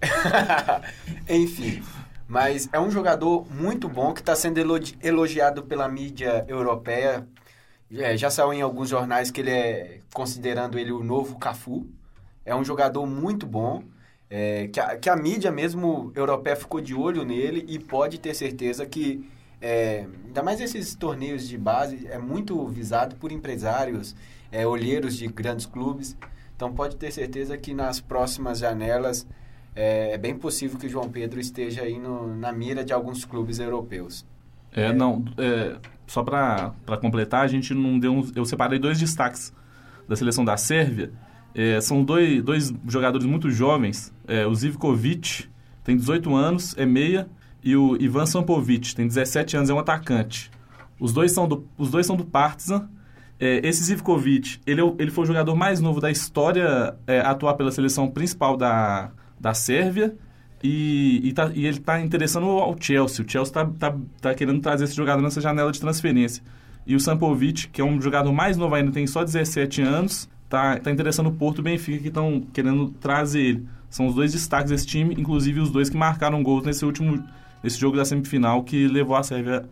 Enfim, 1.27 1.83
mas 2.27 2.69
é 2.71 2.79
um 2.79 2.91
jogador 2.91 3.45
muito 3.51 3.89
bom 3.89 4.13
que 4.13 4.19
está 4.21 4.35
sendo 4.35 4.57
elogi- 4.59 4.97
elogiado 5.01 5.63
pela 5.63 5.87
mídia 5.87 6.45
europeia. 6.47 7.27
É, 7.91 8.17
já 8.17 8.29
saiu 8.29 8.53
em 8.53 8.61
alguns 8.61 8.89
jornais 8.89 9.31
que 9.31 9.41
ele 9.41 9.51
é 9.51 10.01
considerando 10.13 10.77
ele 10.79 10.91
o 10.91 11.03
novo 11.03 11.37
Cafu. 11.39 11.87
É 12.45 12.55
um 12.55 12.63
jogador 12.63 13.05
muito 13.07 13.45
bom. 13.47 13.83
é, 14.29 14.67
que, 14.69 14.79
a, 14.79 14.97
que 14.97 15.09
a 15.09 15.15
mídia 15.15 15.51
mesmo 15.51 16.11
europeia 16.15 16.55
ficou 16.55 16.81
de 16.81 16.93
olho 16.95 17.23
nele 17.25 17.65
e 17.67 17.79
pode 17.79 18.17
ter 18.19 18.33
certeza 18.35 18.85
que, 18.85 19.29
é, 19.61 20.05
ainda 20.25 20.43
mais 20.43 20.59
esses 20.61 20.95
torneios 20.95 21.47
de 21.47 21.57
base, 21.57 22.07
é 22.07 22.17
muito 22.17 22.65
visado 22.67 23.15
por 23.15 23.31
empresários, 23.31 24.15
é, 24.51 24.65
olheiros 24.65 25.15
de 25.15 25.27
grandes 25.27 25.65
clubes. 25.65 26.17
Então 26.55 26.73
pode 26.73 26.95
ter 26.95 27.11
certeza 27.11 27.57
que 27.57 27.73
nas 27.73 27.99
próximas 27.99 28.59
janelas 28.59 29.27
é, 29.75 30.13
é 30.13 30.17
bem 30.17 30.35
possível 30.35 30.77
que 30.79 30.87
o 30.87 30.89
João 30.89 31.09
Pedro 31.09 31.39
esteja 31.39 31.83
aí 31.83 31.99
no- 31.99 32.35
na 32.35 32.51
mira 32.51 32.83
de 32.83 32.91
alguns 32.93 33.25
clubes 33.25 33.59
europeus. 33.59 34.25
É, 34.71 34.91
não, 34.91 35.23
é, 35.37 35.77
só 36.07 36.23
pra 36.23 36.73
completar, 37.01 37.43
a 37.43 37.47
gente 37.47 37.73
não 37.73 37.97
deu 37.99 38.27
Eu 38.35 38.45
separei 38.45 38.79
dois 38.79 38.99
destaques 38.99 39.53
da 40.07 40.15
seleção 40.15 40.43
da 40.45 40.57
Sérvia. 40.57 41.11
É, 41.53 41.79
são 41.81 42.03
dois, 42.03 42.41
dois 42.43 42.73
jogadores 42.87 43.25
muito 43.25 43.49
jovens. 43.49 44.13
É, 44.27 44.45
o 44.45 44.53
Zivkovic 44.53 45.47
tem 45.83 45.95
18 45.95 46.35
anos, 46.35 46.75
é 46.77 46.85
meia, 46.85 47.27
e 47.63 47.75
o 47.75 47.97
Ivan 48.01 48.25
Sampovic 48.25 48.95
tem 48.95 49.07
17 49.07 49.57
anos, 49.57 49.69
é 49.69 49.73
um 49.73 49.79
atacante. 49.79 50.51
Os 50.99 51.13
dois 51.13 51.31
são 51.31 51.47
do, 51.47 51.67
os 51.77 51.91
dois 51.91 52.05
são 52.05 52.15
do 52.15 52.25
Partizan. 52.25 52.89
É, 53.39 53.61
esse 53.67 53.83
Zivkovic, 53.83 54.59
ele, 54.65 54.81
é 54.81 54.93
ele 54.97 55.11
foi 55.11 55.23
o 55.23 55.27
jogador 55.27 55.55
mais 55.55 55.79
novo 55.79 56.01
da 56.01 56.09
história 56.09 56.95
é, 57.05 57.19
atuar 57.19 57.53
pela 57.53 57.71
seleção 57.71 58.09
principal 58.09 58.57
da, 58.57 59.11
da 59.39 59.53
Sérvia. 59.53 60.15
E, 60.63 61.21
e, 61.23 61.33
tá- 61.33 61.51
e 61.53 61.67
ele 61.67 61.77
está 61.77 62.01
interessando 62.01 62.47
ao 62.47 62.75
Chelsea. 62.79 63.23
O 63.23 63.29
Chelsea 63.29 63.51
está 63.51 63.65
tá, 63.65 63.95
tá 64.19 64.33
querendo 64.33 64.59
trazer 64.59 64.85
esse 64.85 64.95
jogador 64.95 65.21
nessa 65.21 65.39
janela 65.39 65.71
de 65.71 65.79
transferência. 65.79 66.43
E 66.85 66.95
o 66.95 66.99
Sampovic, 66.99 67.67
que 67.67 67.81
é 67.81 67.83
um 67.83 68.01
jogador 68.01 68.31
mais 68.31 68.57
novo 68.57 68.73
ainda, 68.73 68.91
tem 68.91 69.05
só 69.05 69.23
17 69.23 69.81
anos, 69.81 70.27
tá, 70.49 70.77
tá 70.79 70.89
interessando 70.89 71.27
o 71.27 71.33
Porto 71.33 71.57
e 71.57 71.61
o 71.61 71.63
Benfica, 71.63 72.01
que 72.01 72.07
estão 72.07 72.41
querendo 72.53 72.89
trazer 72.91 73.41
ele. 73.41 73.67
São 73.89 74.07
os 74.07 74.15
dois 74.15 74.31
destaques 74.33 74.71
desse 74.71 74.87
time, 74.87 75.13
inclusive 75.15 75.59
os 75.59 75.69
dois 75.69 75.89
que 75.89 75.97
marcaram 75.97 76.41
gols 76.41 76.65
nesse 76.65 76.85
último 76.85 77.23
nesse 77.63 77.79
jogo 77.79 77.97
da 77.97 78.05
semifinal 78.05 78.63
que 78.63 78.87
levou 78.87 79.15
a 79.15 79.23
Sérvia 79.23 79.67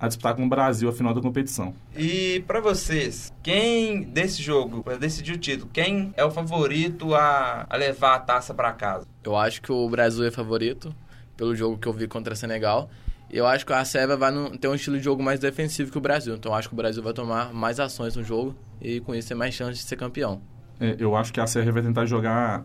a 0.00 0.06
disputar 0.06 0.34
com 0.36 0.44
o 0.46 0.48
Brasil 0.48 0.88
a 0.88 0.92
final 0.92 1.12
da 1.12 1.20
competição. 1.20 1.74
E 1.96 2.44
pra 2.46 2.60
vocês, 2.60 3.32
quem 3.42 4.02
desse 4.02 4.40
jogo, 4.42 4.82
pra 4.82 4.96
decidir 4.96 5.32
o 5.32 5.38
título, 5.38 5.68
quem 5.72 6.14
é 6.16 6.24
o 6.24 6.30
favorito 6.30 7.14
a, 7.14 7.66
a 7.68 7.76
levar 7.76 8.14
a 8.14 8.18
taça 8.20 8.54
pra 8.54 8.72
casa? 8.72 9.06
Eu 9.24 9.36
acho 9.36 9.60
que 9.60 9.72
o 9.72 9.88
Brasil 9.88 10.24
é 10.24 10.30
favorito, 10.30 10.94
pelo 11.36 11.54
jogo 11.56 11.76
que 11.76 11.88
eu 11.88 11.92
vi 11.92 12.06
contra 12.06 12.36
Senegal. 12.36 12.88
E 13.30 13.36
eu 13.36 13.46
acho 13.46 13.66
que 13.66 13.72
a 13.72 13.84
Sérvia 13.84 14.16
vai 14.16 14.30
num- 14.30 14.56
ter 14.56 14.68
um 14.68 14.74
estilo 14.74 14.96
de 14.96 15.02
jogo 15.04 15.20
mais 15.22 15.40
defensivo 15.40 15.90
que 15.90 15.98
o 15.98 16.00
Brasil. 16.00 16.34
Então 16.36 16.52
eu 16.52 16.56
acho 16.56 16.68
que 16.68 16.74
o 16.74 16.76
Brasil 16.76 17.02
vai 17.02 17.12
tomar 17.12 17.52
mais 17.52 17.78
ações 17.80 18.14
no 18.16 18.22
jogo 18.22 18.54
e 18.80 19.00
com 19.00 19.14
isso 19.14 19.28
ter 19.28 19.34
mais 19.34 19.52
chance 19.52 19.72
de 19.80 19.84
ser 19.84 19.96
campeão. 19.96 20.40
É, 20.80 20.94
eu 20.98 21.14
acho 21.16 21.32
que 21.32 21.40
a 21.40 21.46
Sérvia 21.46 21.72
vai 21.72 21.82
tentar 21.82 22.06
jogar 22.06 22.64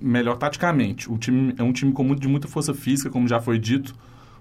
melhor 0.00 0.36
taticamente. 0.36 1.10
O 1.10 1.18
time 1.18 1.54
é 1.58 1.62
um 1.62 1.72
time 1.72 1.92
com 1.92 2.04
muito, 2.04 2.20
de 2.20 2.28
muita 2.28 2.48
força 2.48 2.72
física, 2.74 3.10
como 3.10 3.26
já 3.28 3.40
foi 3.40 3.58
dito. 3.58 3.94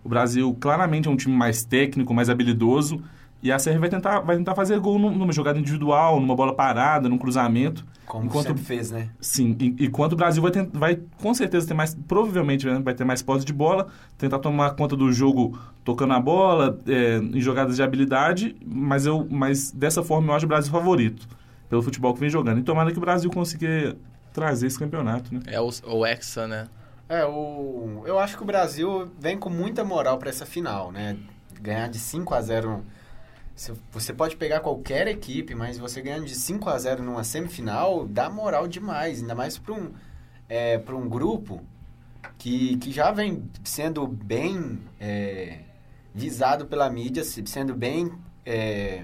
O 0.04 0.10
Brasil 0.10 0.56
claramente 0.60 1.08
é 1.08 1.12
um 1.12 1.16
time 1.18 1.36
mais 1.36 1.63
técnico, 1.63 2.13
mais 2.13 2.30
habilidoso. 2.30 3.01
E 3.44 3.51
a 3.51 3.60
Sérvia 3.60 3.82
vai 3.82 3.89
tentar, 3.89 4.20
vai 4.22 4.36
tentar 4.36 4.56
fazer 4.56 4.80
gol 4.80 4.98
num- 4.98 5.16
numa 5.16 5.32
jogada 5.32 5.60
individual, 5.60 6.20
numa 6.20 6.36
bola 6.36 6.56
parada, 6.56 7.08
num 7.08 7.20
cruzamento. 7.20 7.86
Como 8.08 8.25
Enquanto- 8.25 8.48
sempre 8.48 8.63
fez, 8.63 8.89
né? 8.89 9.10
Sim, 9.20 9.56
e- 9.60 9.75
enquanto 9.86 10.13
o 10.13 10.16
Brasil 10.16 10.42
vai, 10.42 10.51
vai 10.74 11.00
com 11.22 11.34
certeza 11.36 11.68
ter 11.68 11.74
mais, 11.75 11.94
provavelmente 11.94 12.66
né, 12.66 12.80
vai 12.84 12.96
ter 12.96 13.04
mais 13.04 13.22
posse 13.22 13.46
de 13.46 13.54
bola, 13.54 13.88
tentar 14.18 14.39
tomar 14.39 14.72
conta 14.72 14.96
do 14.96 15.12
jogo 15.12 15.58
tocando 15.84 16.13
a 16.13 16.20
bola, 16.20 16.80
é, 16.88 17.18
em 17.18 17.39
jogadas 17.39 17.75
de 17.75 17.84
habilidade, 17.84 18.56
mas, 18.66 19.06
eu, 19.06 19.27
mas 19.30 19.72
dessa 19.72 20.01
forma 20.01 20.32
eu 20.32 20.36
acho 20.36 20.46
o 20.46 20.50
Brasil 20.50 20.72
favorito, 20.72 21.27
pelo 21.70 21.84
futebol 21.84 22.13
que 22.16 22.20
vem 22.22 22.30
jogando. 22.30 22.60
E 22.60 22.63
tomara 22.63 22.92
que 22.92 22.98
o 22.98 23.01
Brasil 23.01 23.30
consiga 23.30 23.96
trazer 24.38 24.67
esse 24.67 24.77
campeonato, 24.77 25.34
né? 25.34 25.41
É 25.48 25.60
o, 25.60 25.67
o 25.88 26.06
Hexa, 26.06 26.48
né? 26.48 26.67
É, 27.10 27.25
o, 27.25 28.03
eu 28.06 28.20
acho 28.20 28.38
que 28.38 28.44
o 28.44 28.46
Brasil 28.46 29.12
vem 29.20 29.36
com 29.36 29.50
muita 29.50 29.84
moral 29.84 30.20
para 30.20 30.29
essa 30.29 30.46
final, 30.46 30.91
né? 30.91 31.17
Ganhar 31.60 31.89
de 31.89 31.98
5 31.98 32.36
a 32.36 32.41
0 32.41 32.86
se- 33.56 33.74
Você 33.91 34.13
pode 34.13 34.36
pegar 34.36 34.60
qualquer 34.60 35.08
equipe, 35.08 35.56
mas 35.56 35.79
você 35.79 36.03
ganhando 36.03 36.25
de 36.25 36.36
5 36.36 36.70
a 36.70 36.77
0 36.77 37.01
numa 37.01 37.24
semifinal 37.24 38.06
dá 38.08 38.29
moral 38.29 38.67
demais, 38.67 39.22
ainda 39.22 39.34
mais 39.34 39.58
para 39.58 39.74
um, 39.74 39.91
é, 40.48 40.77
pra 40.77 40.96
um 40.96 41.10
grupo 41.10 41.63
que, 42.38 42.77
que 42.77 42.91
já 42.91 43.10
vem 43.10 43.44
sendo 43.63 44.06
bem 44.06 44.79
é, 45.00 45.62
visado 46.13 46.67
pela 46.67 46.88
mídia, 46.91 47.24
se- 47.24 47.44
sendo 47.48 47.74
bem 47.74 48.12
é, 48.46 49.03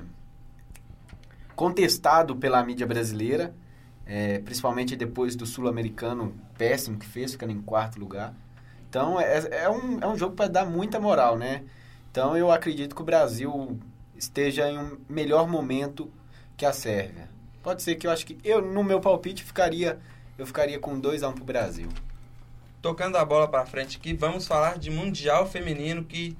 contestado 1.55 2.35
pela 2.35 2.63
mídia 2.63 2.85
brasileira, 2.85 3.53
é, 4.05 4.39
principalmente 4.39 4.95
depois 4.95 5.35
do 5.35 5.45
sul-americano 5.45 6.35
péssimo 6.57 6.97
que 6.97 7.05
fez, 7.05 7.31
ficando 7.31 7.51
em 7.51 7.61
quarto 7.61 7.99
lugar. 7.99 8.33
Então 8.89 9.19
é, 9.19 9.63
é, 9.63 9.69
um, 9.69 9.99
é 10.01 10.07
um 10.07 10.17
jogo 10.17 10.35
para 10.35 10.49
dar 10.49 10.65
muita 10.65 10.99
moral, 10.99 11.37
né? 11.37 11.63
Então 12.11 12.37
eu 12.37 12.51
acredito 12.51 12.95
que 12.95 13.01
o 13.01 13.05
Brasil 13.05 13.79
esteja 14.15 14.69
em 14.69 14.77
um 14.77 14.97
melhor 15.09 15.47
momento 15.47 16.11
que 16.55 16.65
a 16.65 16.73
Sérvia. 16.73 17.29
Pode 17.61 17.81
ser 17.81 17.95
que 17.95 18.05
eu 18.05 18.11
acho 18.11 18.25
que 18.25 18.37
eu 18.43 18.61
no 18.61 18.83
meu 18.83 18.99
palpite 18.99 19.43
ficaria 19.43 19.99
eu 20.37 20.45
ficaria 20.45 20.79
com 20.79 20.99
2 20.99 21.23
a 21.23 21.27
1 21.27 21.31
um 21.31 21.33
pro 21.33 21.43
Brasil. 21.43 21.89
Tocando 22.81 23.17
a 23.17 23.25
bola 23.25 23.47
pra 23.47 23.65
frente 23.65 23.97
aqui, 23.97 24.13
vamos 24.13 24.47
falar 24.47 24.77
de 24.77 24.89
Mundial 24.89 25.47
Feminino 25.47 26.03
que 26.03 26.35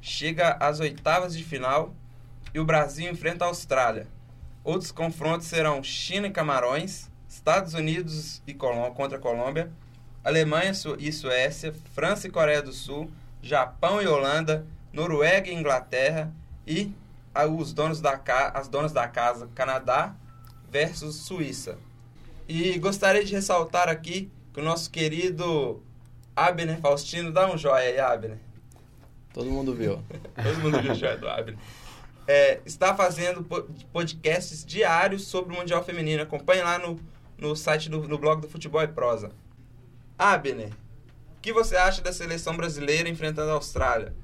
chega 0.00 0.56
às 0.60 0.80
oitavas 0.80 1.36
de 1.36 1.44
final 1.44 1.94
e 2.54 2.60
o 2.60 2.64
Brasil 2.64 3.10
enfrenta 3.10 3.44
a 3.44 3.48
Austrália. 3.48 4.06
Outros 4.64 4.92
confrontos 4.92 5.48
serão 5.48 5.82
China 5.82 6.28
e 6.28 6.30
Camarões, 6.30 7.10
Estados 7.28 7.74
Unidos 7.74 8.42
e 8.46 8.54
Colô 8.54 8.90
contra 8.92 9.18
a 9.18 9.20
Colômbia, 9.20 9.70
Alemanha 10.22 10.72
e 10.98 11.12
Suécia, 11.12 11.74
França 11.94 12.28
e 12.28 12.30
Coreia 12.30 12.62
do 12.62 12.72
Sul, 12.72 13.10
Japão 13.42 14.00
e 14.00 14.06
Holanda, 14.06 14.64
Noruega 14.92 15.50
e 15.50 15.54
Inglaterra 15.54 16.32
e 16.66 16.92
os 17.58 17.72
donos 17.72 18.00
da 18.00 18.20
as 18.54 18.68
donas 18.68 18.92
da 18.92 19.08
casa 19.08 19.48
Canadá 19.54 20.14
versus 20.70 21.16
Suíça. 21.16 21.78
E 22.46 22.78
gostaria 22.78 23.24
de 23.24 23.32
ressaltar 23.32 23.88
aqui 23.88 24.30
que 24.52 24.60
o 24.60 24.64
nosso 24.64 24.90
querido 24.90 25.82
Abner 26.36 26.78
Faustino, 26.78 27.32
dá 27.32 27.52
um 27.52 27.58
joia 27.58 27.88
aí, 27.88 27.98
Abner. 27.98 28.38
Todo 29.32 29.50
mundo 29.50 29.74
viu. 29.74 30.02
Todo 30.42 30.58
mundo 30.60 30.80
viu 30.80 30.92
o 30.92 30.94
joia 30.94 31.16
do 31.16 31.28
Abner. 31.28 31.56
É, 32.26 32.60
está 32.64 32.94
fazendo 32.94 33.44
podcasts 33.92 34.64
diários 34.64 35.26
sobre 35.26 35.54
o 35.54 35.58
Mundial 35.58 35.84
Feminino. 35.84 36.22
Acompanhe 36.22 36.62
lá 36.62 36.78
no, 36.78 37.00
no 37.36 37.56
site, 37.56 37.88
do, 37.88 38.06
no 38.06 38.18
blog 38.18 38.40
do 38.40 38.48
Futebol 38.48 38.82
e 38.82 38.88
Prosa. 38.88 39.30
Abner, 40.18 40.68
o 41.36 41.40
que 41.40 41.52
você 41.52 41.76
acha 41.76 42.00
da 42.00 42.12
seleção 42.12 42.56
brasileira 42.56 43.08
enfrentando 43.08 43.50
a 43.50 43.54
Austrália? 43.54 44.14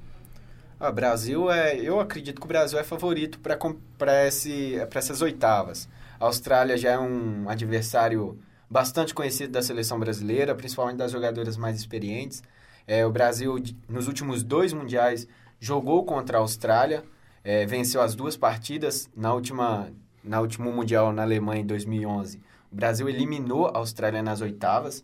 Ah, 0.79 0.93
Brasil 0.93 1.51
é, 1.51 1.77
eu 1.77 1.99
acredito 1.99 2.41
que 2.41 2.47
o 2.47 2.49
Brasil 2.49 2.79
é 2.79 2.85
favorito 2.85 3.41
para 3.41 4.23
essas 4.23 5.21
oitavas. 5.21 5.89
A 6.21 6.27
Austrália 6.27 6.77
já 6.77 6.91
é 6.91 6.99
um 6.99 7.49
adversário 7.49 8.39
bastante 8.71 9.13
conhecido 9.13 9.53
da 9.53 9.63
seleção 9.63 9.99
brasileira, 9.99 10.55
principalmente 10.55 10.99
das 10.99 11.11
jogadoras 11.11 11.57
mais 11.57 11.77
experientes. 11.77 12.43
É, 12.87 13.05
o 13.05 13.11
Brasil, 13.11 13.57
nos 13.89 14.07
últimos 14.07 14.45
dois 14.45 14.73
mundiais, 14.73 15.27
jogou 15.59 16.05
contra 16.05 16.39
a 16.39 16.41
Austrália, 16.41 17.03
é, 17.49 17.65
venceu 17.65 18.03
as 18.03 18.15
duas 18.15 18.37
partidas. 18.37 19.09
Na 19.17 19.33
última, 19.33 19.91
na 20.23 20.39
último 20.39 20.71
mundial 20.71 21.15
na 21.15 21.23
Alemanha, 21.23 21.63
em 21.63 21.67
2011, 21.67 22.43
o 22.71 22.77
Brasil 22.77 23.09
eliminou 23.09 23.69
a 23.69 23.79
Austrália 23.79 24.23
nas 24.23 24.43
oitavas. 24.43 25.03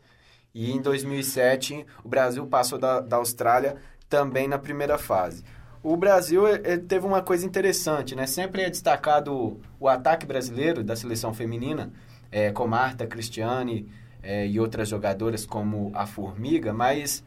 E 0.55 0.71
em 0.71 0.83
2007, 0.83 1.87
o 2.05 2.09
Brasil 2.09 2.47
passou 2.47 2.79
da, 2.79 3.01
da 3.01 3.17
Austrália 3.17 3.77
também 4.11 4.47
na 4.47 4.59
primeira 4.59 4.99
fase. 4.99 5.43
O 5.83 5.97
Brasil 5.97 6.43
teve 6.87 7.07
uma 7.07 7.23
coisa 7.23 7.47
interessante, 7.47 8.15
né? 8.15 8.27
Sempre 8.27 8.61
é 8.61 8.69
destacado 8.69 9.59
o 9.81 9.89
ataque 9.89 10.27
brasileiro 10.27 10.85
da 10.85 10.95
seleção 10.95 11.33
feminina, 11.33 11.95
é, 12.31 12.53
com 12.53 12.67
Marta, 12.67 13.07
Cristiane 13.07 13.89
é, 14.23 14.47
e 14.47 14.61
outras 14.61 14.87
jogadoras 14.91 15.47
como 15.47 15.91
a 15.95 16.05
Formiga, 16.05 16.75
mas 16.75 17.25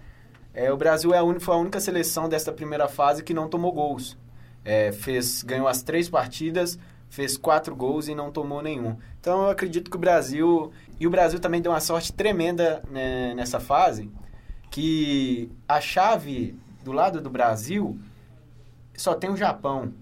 é, 0.54 0.72
o 0.72 0.78
Brasil 0.78 1.12
é 1.12 1.18
a 1.18 1.24
un... 1.24 1.40
foi 1.40 1.56
a 1.56 1.58
única 1.58 1.80
seleção 1.80 2.30
desta 2.30 2.52
primeira 2.52 2.88
fase 2.88 3.24
que 3.24 3.34
não 3.34 3.50
tomou 3.50 3.72
gols. 3.72 4.16
É, 4.68 4.92
fez, 4.92 5.44
ganhou 5.44 5.66
as 5.66 5.82
três 5.82 6.10
partidas, 6.10 6.78
fez 7.10 7.38
quatro 7.38 7.74
gols 7.74 8.10
e 8.10 8.14
não 8.14 8.30
tomou 8.30 8.62
nenhum. 8.62 8.98
Então 9.22 9.44
eu 9.44 9.50
acredito 9.50 9.90
que 9.90 9.96
o 9.96 10.00
Brasil. 10.00 10.74
E 11.00 11.08
o 11.08 11.10
Brasil 11.10 11.40
também 11.40 11.62
deu 11.62 11.72
uma 11.72 11.80
sorte 11.80 12.12
tremenda 12.12 12.84
né, 12.92 13.34
nessa 13.34 13.62
fase, 13.62 14.12
que 14.70 15.50
a 15.68 15.80
chave 15.80 16.60
do 16.84 16.92
lado 16.92 17.22
do 17.22 17.30
Brasil 17.30 17.98
só 18.98 19.14
tem 19.14 19.30
o 19.30 19.38
Japão. 19.38 19.94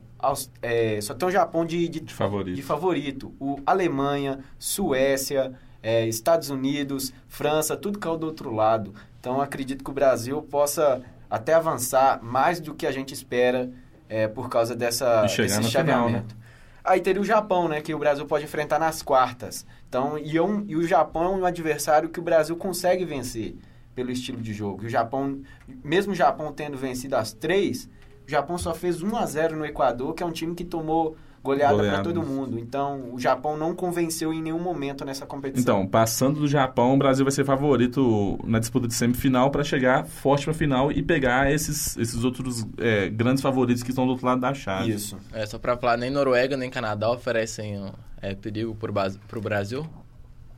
É, 0.63 0.99
só 1.01 1.13
tem 1.13 1.27
o 1.27 1.31
Japão 1.31 1.63
de, 1.63 1.87
de, 1.87 1.99
de, 1.99 2.13
favorito. 2.13 2.55
de 2.55 2.63
favorito. 2.63 3.35
O 3.39 3.59
Alemanha, 3.67 4.39
Suécia, 4.57 5.53
é, 5.83 6.07
Estados 6.07 6.49
Unidos, 6.49 7.13
França, 7.27 7.77
tudo 7.77 7.99
caiu 7.99 8.17
do 8.17 8.25
outro 8.25 8.51
lado. 8.51 8.95
Então 9.19 9.39
acredito 9.39 9.83
que 9.83 9.91
o 9.91 9.93
Brasil 9.93 10.41
possa 10.41 11.03
até 11.29 11.53
avançar 11.53 12.23
mais 12.23 12.59
do 12.59 12.73
que 12.73 12.87
a 12.87 12.91
gente 12.91 13.13
espera 13.13 13.69
é, 14.09 14.27
por 14.27 14.49
causa 14.49 14.75
dessa, 14.75 15.23
desse 15.23 15.63
chaveamento. 15.63 15.69
Final, 15.71 16.09
né? 16.09 16.23
Aí 16.83 17.01
teria 17.01 17.21
o 17.21 17.25
Japão, 17.25 17.67
né? 17.67 17.81
Que 17.81 17.93
o 17.93 17.99
Brasil 17.99 18.25
pode 18.25 18.45
enfrentar 18.45 18.77
nas 18.77 19.01
quartas. 19.01 19.65
Então, 19.89 20.17
e, 20.19 20.39
um, 20.39 20.63
e 20.67 20.75
o 20.75 20.87
Japão 20.87 21.23
é 21.23 21.37
um 21.37 21.45
adversário 21.45 22.09
que 22.09 22.19
o 22.19 22.23
Brasil 22.23 22.55
consegue 22.55 23.03
vencer 23.03 23.55
pelo 23.95 24.11
estilo 24.11 24.41
de 24.41 24.53
jogo. 24.53 24.83
E 24.83 24.85
o 24.87 24.89
Japão, 24.89 25.41
mesmo 25.83 26.11
o 26.13 26.15
Japão 26.15 26.51
tendo 26.51 26.77
vencido 26.77 27.15
as 27.15 27.33
três, 27.33 27.89
o 28.27 28.29
Japão 28.29 28.57
só 28.57 28.73
fez 28.73 29.01
1 29.01 29.15
a 29.15 29.25
0 29.25 29.55
no 29.55 29.65
Equador, 29.65 30.13
que 30.13 30.21
é 30.21 30.25
um 30.25 30.31
time 30.31 30.53
que 30.53 30.65
tomou 30.65 31.15
goleada 31.45 31.77
para 31.77 32.01
todo 32.01 32.23
mundo. 32.23 32.57
Então, 32.57 33.13
o 33.13 33.19
Japão 33.19 33.55
não 33.55 33.75
convenceu 33.75 34.33
em 34.33 34.41
nenhum 34.41 34.59
momento 34.59 35.05
nessa 35.05 35.25
competição. 35.25 35.61
Então, 35.61 35.87
passando 35.87 36.39
do 36.39 36.47
Japão, 36.47 36.95
o 36.95 36.97
Brasil 36.97 37.23
vai 37.23 37.31
ser 37.31 37.45
favorito 37.45 38.39
na 38.43 38.57
disputa 38.59 38.87
de 38.87 38.93
semifinal 38.95 39.51
para 39.51 39.63
chegar 39.63 40.05
forte 40.05 40.45
para 40.45 40.53
final 40.53 40.91
e 40.91 41.03
pegar 41.03 41.51
esses, 41.51 41.95
esses 41.97 42.23
outros 42.23 42.65
é, 42.79 43.07
grandes 43.09 43.43
favoritos 43.43 43.83
que 43.83 43.91
estão 43.91 44.05
do 44.05 44.11
outro 44.11 44.25
lado 44.25 44.41
da 44.41 44.53
chave. 44.53 44.91
Isso. 44.91 45.17
É, 45.31 45.45
só 45.45 45.59
para 45.59 45.77
falar, 45.77 45.97
nem 45.97 46.09
Noruega 46.09 46.57
nem 46.57 46.69
Canadá 46.69 47.11
oferecem 47.11 47.91
é, 48.21 48.33
perigo 48.33 48.75
para 48.75 49.37
o 49.37 49.41
Brasil? 49.41 49.87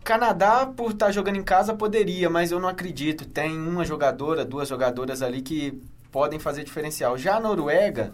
Canadá, 0.03 0.65
por 0.65 0.91
estar 0.91 1.07
tá 1.07 1.11
jogando 1.11 1.35
em 1.35 1.43
casa, 1.43 1.73
poderia, 1.73 2.29
mas 2.29 2.49
eu 2.49 2.61
não 2.61 2.69
acredito. 2.69 3.25
Tem 3.25 3.51
uma 3.51 3.83
jogadora, 3.83 4.45
duas 4.45 4.69
jogadoras 4.69 5.21
ali 5.21 5.41
que 5.41 5.81
podem 6.13 6.39
fazer 6.39 6.63
diferencial. 6.63 7.17
Já 7.17 7.35
a 7.35 7.39
Noruega, 7.41 8.13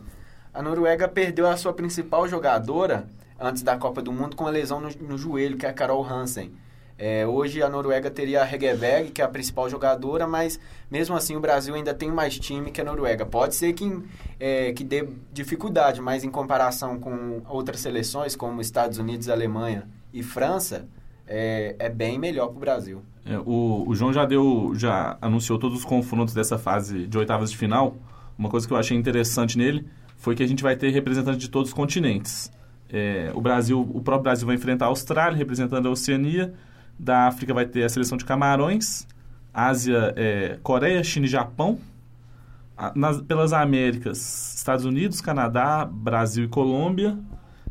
a 0.54 0.62
Noruega 0.62 1.08
perdeu 1.08 1.48
a 1.48 1.58
sua 1.58 1.74
principal 1.74 2.28
jogadora 2.28 3.08
antes 3.40 3.64
da 3.64 3.76
Copa 3.76 4.02
do 4.02 4.12
Mundo 4.12 4.36
com 4.36 4.44
uma 4.44 4.52
lesão 4.52 4.80
no, 4.80 4.90
no 5.08 5.18
joelho, 5.18 5.58
que 5.58 5.66
é 5.66 5.70
a 5.70 5.74
Carol 5.74 6.06
Hansen. 6.06 6.52
É, 6.98 7.26
hoje 7.26 7.62
a 7.62 7.68
Noruega 7.68 8.10
teria 8.12 8.44
a 8.44 8.46
Hegerberg, 8.50 9.12
que 9.12 9.22
é 9.22 9.26
a 9.26 9.28
principal 9.28 9.68
jogadora, 9.68 10.28
mas 10.28 10.60
mesmo 10.92 11.16
assim 11.16 11.36
o 11.36 11.40
Brasil 11.40 11.74
ainda 11.74 11.94
tem 11.94 12.12
mais 12.12 12.38
time 12.38 12.72
que 12.72 12.80
a 12.80 12.84
Noruega. 12.84 13.26
Pode 13.26 13.56
ser 13.56 13.74
que, 13.74 14.00
é, 14.40 14.72
que 14.74 14.84
dê 14.84 15.10
dificuldade, 15.34 16.00
mas 16.00 16.24
em 16.24 16.30
comparação 16.30 17.00
com 17.00 17.42
outras 17.50 17.80
seleções, 17.80 18.36
como 18.36 18.62
Estados 18.62 19.00
Unidos, 19.00 19.28
Alemanha 19.28 19.88
e 20.14 20.22
França, 20.22 20.86
é, 21.28 21.76
é 21.80 21.90
bem 21.90 22.20
melhor 22.20 22.48
para 22.48 22.58
o 22.58 22.60
Brasil. 22.60 23.02
É, 23.26 23.40
o, 23.40 23.86
o 23.88 23.96
João 23.96 24.14
já 24.14 24.24
deu, 24.24 24.74
já 24.76 25.18
anunciou 25.20 25.58
todos 25.58 25.80
os 25.80 25.86
confrontos 25.86 26.34
dessa 26.34 26.60
fase 26.60 27.08
de 27.08 27.18
oitavas 27.18 27.50
de 27.50 27.58
final. 27.58 27.98
Uma 28.38 28.50
coisa 28.50 28.68
que 28.68 28.74
eu 28.74 28.78
achei 28.78 28.96
interessante 28.96 29.58
nele 29.58 29.86
foi 30.24 30.36
que 30.36 30.42
a 30.42 30.48
gente 30.48 30.64
vai 30.64 30.74
ter 30.78 30.90
representantes 30.90 31.42
de 31.42 31.50
todos 31.50 31.72
os 31.72 31.74
continentes. 31.74 32.50
É, 32.90 33.30
o 33.36 33.42
Brasil, 33.42 33.82
o 33.82 34.02
próprio 34.02 34.24
Brasil 34.24 34.48
vai 34.48 34.56
enfrentar 34.56 34.86
a 34.86 34.88
Austrália, 34.88 35.38
representando 35.38 35.86
a 35.86 35.92
Oceania. 35.92 36.54
Da 36.98 37.28
África 37.28 37.54
vai 37.54 37.66
ter 37.66 37.84
a 37.84 37.90
seleção 37.90 38.18
de 38.18 38.24
Camarões. 38.24 39.06
Ásia, 39.54 40.14
é, 40.16 40.58
Coreia, 40.64 41.04
China 41.04 41.26
e 41.26 41.30
Japão. 41.30 41.78
Nas, 42.96 43.22
pelas 43.22 43.52
Américas, 43.52 44.56
Estados 44.56 44.86
Unidos, 44.86 45.20
Canadá, 45.20 45.86
Brasil 45.86 46.46
e 46.46 46.48
Colômbia 46.48 47.20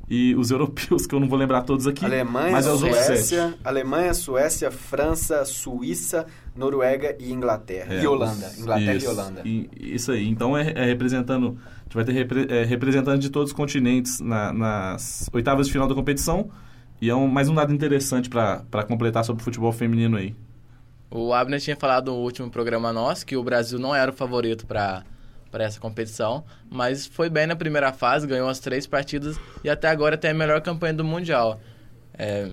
e 0.06 0.34
os 0.34 0.50
europeus, 0.52 1.06
que 1.06 1.14
eu 1.14 1.20
não 1.20 1.28
vou 1.28 1.38
lembrar 1.38 1.62
todos 1.62 1.86
aqui. 1.86 2.04
Alemanha, 2.04 2.52
mas 2.52 2.66
é 2.66 2.76
Suécia, 2.76 3.54
Alemanha, 3.64 4.12
Suécia, 4.12 4.70
França, 4.70 5.42
Suíça, 5.46 6.26
Noruega 6.54 7.16
e 7.18 7.32
Inglaterra. 7.32 7.94
É, 7.94 8.02
e 8.02 8.06
Holanda. 8.06 8.52
Inglaterra 8.58 8.94
isso, 8.94 9.06
e 9.06 9.08
Holanda. 9.08 9.42
E, 9.44 9.70
isso 9.80 10.12
aí. 10.12 10.28
Então 10.28 10.56
é, 10.56 10.72
é 10.74 10.84
representando. 10.84 11.58
A 11.66 11.82
gente 11.84 11.94
vai 11.94 12.04
ter 12.04 12.12
repre, 12.12 12.46
é, 12.50 12.64
representante 12.64 13.20
de 13.20 13.30
todos 13.30 13.50
os 13.50 13.56
continentes 13.56 14.20
na, 14.20 14.52
nas 14.52 15.28
oitavas 15.32 15.66
de 15.66 15.72
final 15.72 15.88
da 15.88 15.94
competição. 15.94 16.50
E 17.00 17.10
é 17.10 17.14
um, 17.14 17.26
mais 17.26 17.48
um 17.48 17.54
dado 17.54 17.72
interessante 17.72 18.28
para 18.28 18.84
completar 18.86 19.24
sobre 19.24 19.40
o 19.40 19.44
futebol 19.44 19.72
feminino 19.72 20.16
aí. 20.16 20.34
O 21.10 21.32
Abner 21.32 21.60
tinha 21.60 21.76
falado 21.76 22.10
no 22.10 22.18
último 22.18 22.50
programa 22.50 22.92
nosso 22.92 23.26
que 23.26 23.36
o 23.36 23.42
Brasil 23.42 23.78
não 23.78 23.94
era 23.94 24.10
o 24.10 24.14
favorito 24.14 24.66
para 24.66 25.04
para 25.52 25.64
essa 25.64 25.78
competição, 25.78 26.42
mas 26.70 27.06
foi 27.06 27.28
bem 27.28 27.46
na 27.46 27.54
primeira 27.54 27.92
fase, 27.92 28.26
ganhou 28.26 28.48
as 28.48 28.58
três 28.58 28.86
partidas 28.86 29.38
e 29.62 29.68
até 29.68 29.86
agora 29.88 30.16
tem 30.16 30.30
a 30.30 30.34
melhor 30.34 30.62
campanha 30.62 30.94
do 30.94 31.04
Mundial. 31.04 31.60
É, 32.14 32.50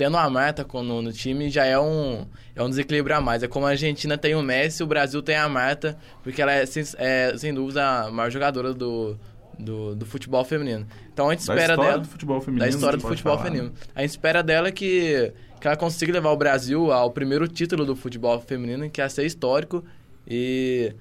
tendo 0.00 0.16
a 0.16 0.30
Marta 0.30 0.66
no, 0.72 1.02
no, 1.02 1.12
time 1.12 1.50
já 1.50 1.66
é 1.66 1.78
um, 1.78 2.24
é 2.56 2.62
um 2.62 2.70
desequilíbrio 2.70 3.14
a 3.14 3.20
mais. 3.20 3.42
É 3.42 3.48
como 3.48 3.66
a 3.66 3.68
Argentina 3.68 4.16
tem 4.16 4.34
o 4.34 4.40
Messi, 4.40 4.82
o 4.82 4.86
Brasil 4.86 5.20
tem 5.20 5.36
a 5.36 5.46
Marta, 5.46 5.94
porque 6.22 6.40
ela 6.40 6.52
é, 6.52 6.64
sem, 6.64 6.82
é, 6.96 7.34
sem 7.36 7.52
dúvida 7.52 7.86
a 7.86 8.10
maior 8.10 8.30
jogadora 8.30 8.72
do, 8.72 9.18
do, 9.58 9.94
do, 9.94 10.06
futebol 10.06 10.42
feminino. 10.42 10.86
Então 11.12 11.28
a 11.28 11.34
gente 11.34 11.46
da 11.46 11.54
espera 11.54 11.76
dela. 11.76 11.98
Do 11.98 12.08
futebol 12.08 12.40
feminino, 12.40 12.64
da 12.64 12.68
história 12.74 12.96
do 12.96 13.06
futebol 13.06 13.36
falar. 13.36 13.50
feminino. 13.50 13.74
A 13.94 14.00
gente 14.00 14.10
espera 14.12 14.42
dela 14.42 14.72
que, 14.72 15.34
que 15.60 15.66
ela 15.66 15.76
consiga 15.76 16.14
levar 16.14 16.30
o 16.30 16.36
Brasil 16.38 16.90
ao 16.90 17.10
primeiro 17.10 17.46
título 17.46 17.84
do 17.84 17.94
futebol 17.94 18.40
feminino, 18.40 18.88
que 18.88 19.02
é 19.02 19.08
ser 19.10 19.26
histórico. 19.26 19.84
E 20.26 20.94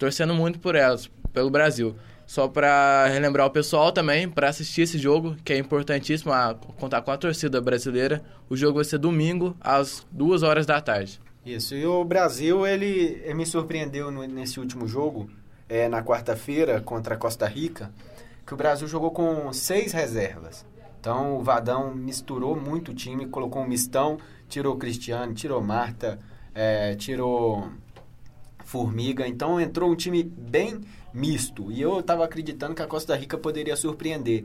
torcendo 0.00 0.34
muito 0.34 0.58
por 0.58 0.74
elas, 0.74 1.08
pelo 1.32 1.48
Brasil. 1.48 1.94
Só 2.26 2.48
para 2.48 3.06
relembrar 3.06 3.46
o 3.46 3.50
pessoal 3.50 3.92
também, 3.92 4.28
para 4.28 4.48
assistir 4.48 4.82
esse 4.82 4.98
jogo, 4.98 5.36
que 5.44 5.52
é 5.52 5.58
importantíssimo 5.58 6.32
a 6.32 6.54
contar 6.78 7.00
com 7.02 7.12
a 7.12 7.16
torcida 7.16 7.60
brasileira, 7.60 8.22
o 8.50 8.56
jogo 8.56 8.74
vai 8.76 8.84
ser 8.84 8.98
domingo, 8.98 9.56
às 9.60 10.04
duas 10.10 10.42
horas 10.42 10.66
da 10.66 10.80
tarde. 10.80 11.20
Isso, 11.44 11.76
e 11.76 11.86
o 11.86 12.04
Brasil, 12.04 12.66
ele, 12.66 13.20
ele 13.22 13.34
me 13.34 13.46
surpreendeu 13.46 14.10
nesse 14.10 14.58
último 14.58 14.88
jogo, 14.88 15.30
é, 15.68 15.88
na 15.88 16.02
quarta-feira, 16.02 16.80
contra 16.80 17.14
a 17.14 17.16
Costa 17.16 17.46
Rica, 17.46 17.92
que 18.44 18.52
o 18.52 18.56
Brasil 18.56 18.88
jogou 18.88 19.12
com 19.12 19.52
seis 19.52 19.92
reservas. 19.92 20.66
Então, 20.98 21.36
o 21.36 21.42
Vadão 21.42 21.94
misturou 21.94 22.56
muito 22.56 22.90
o 22.90 22.94
time, 22.94 23.26
colocou 23.26 23.62
um 23.62 23.68
mistão, 23.68 24.18
tirou 24.48 24.74
o 24.74 24.78
Cristiano, 24.78 25.32
tirou 25.32 25.62
Marta, 25.62 26.18
é, 26.52 26.96
tirou 26.96 27.70
Formiga. 28.66 29.26
Então 29.26 29.60
entrou 29.60 29.90
um 29.90 29.94
time 29.94 30.24
bem 30.24 30.80
misto. 31.16 31.72
E 31.72 31.80
eu 31.80 32.00
estava 32.00 32.24
acreditando 32.24 32.74
que 32.74 32.82
a 32.82 32.86
Costa 32.86 33.16
Rica 33.16 33.38
poderia 33.38 33.74
surpreender. 33.74 34.44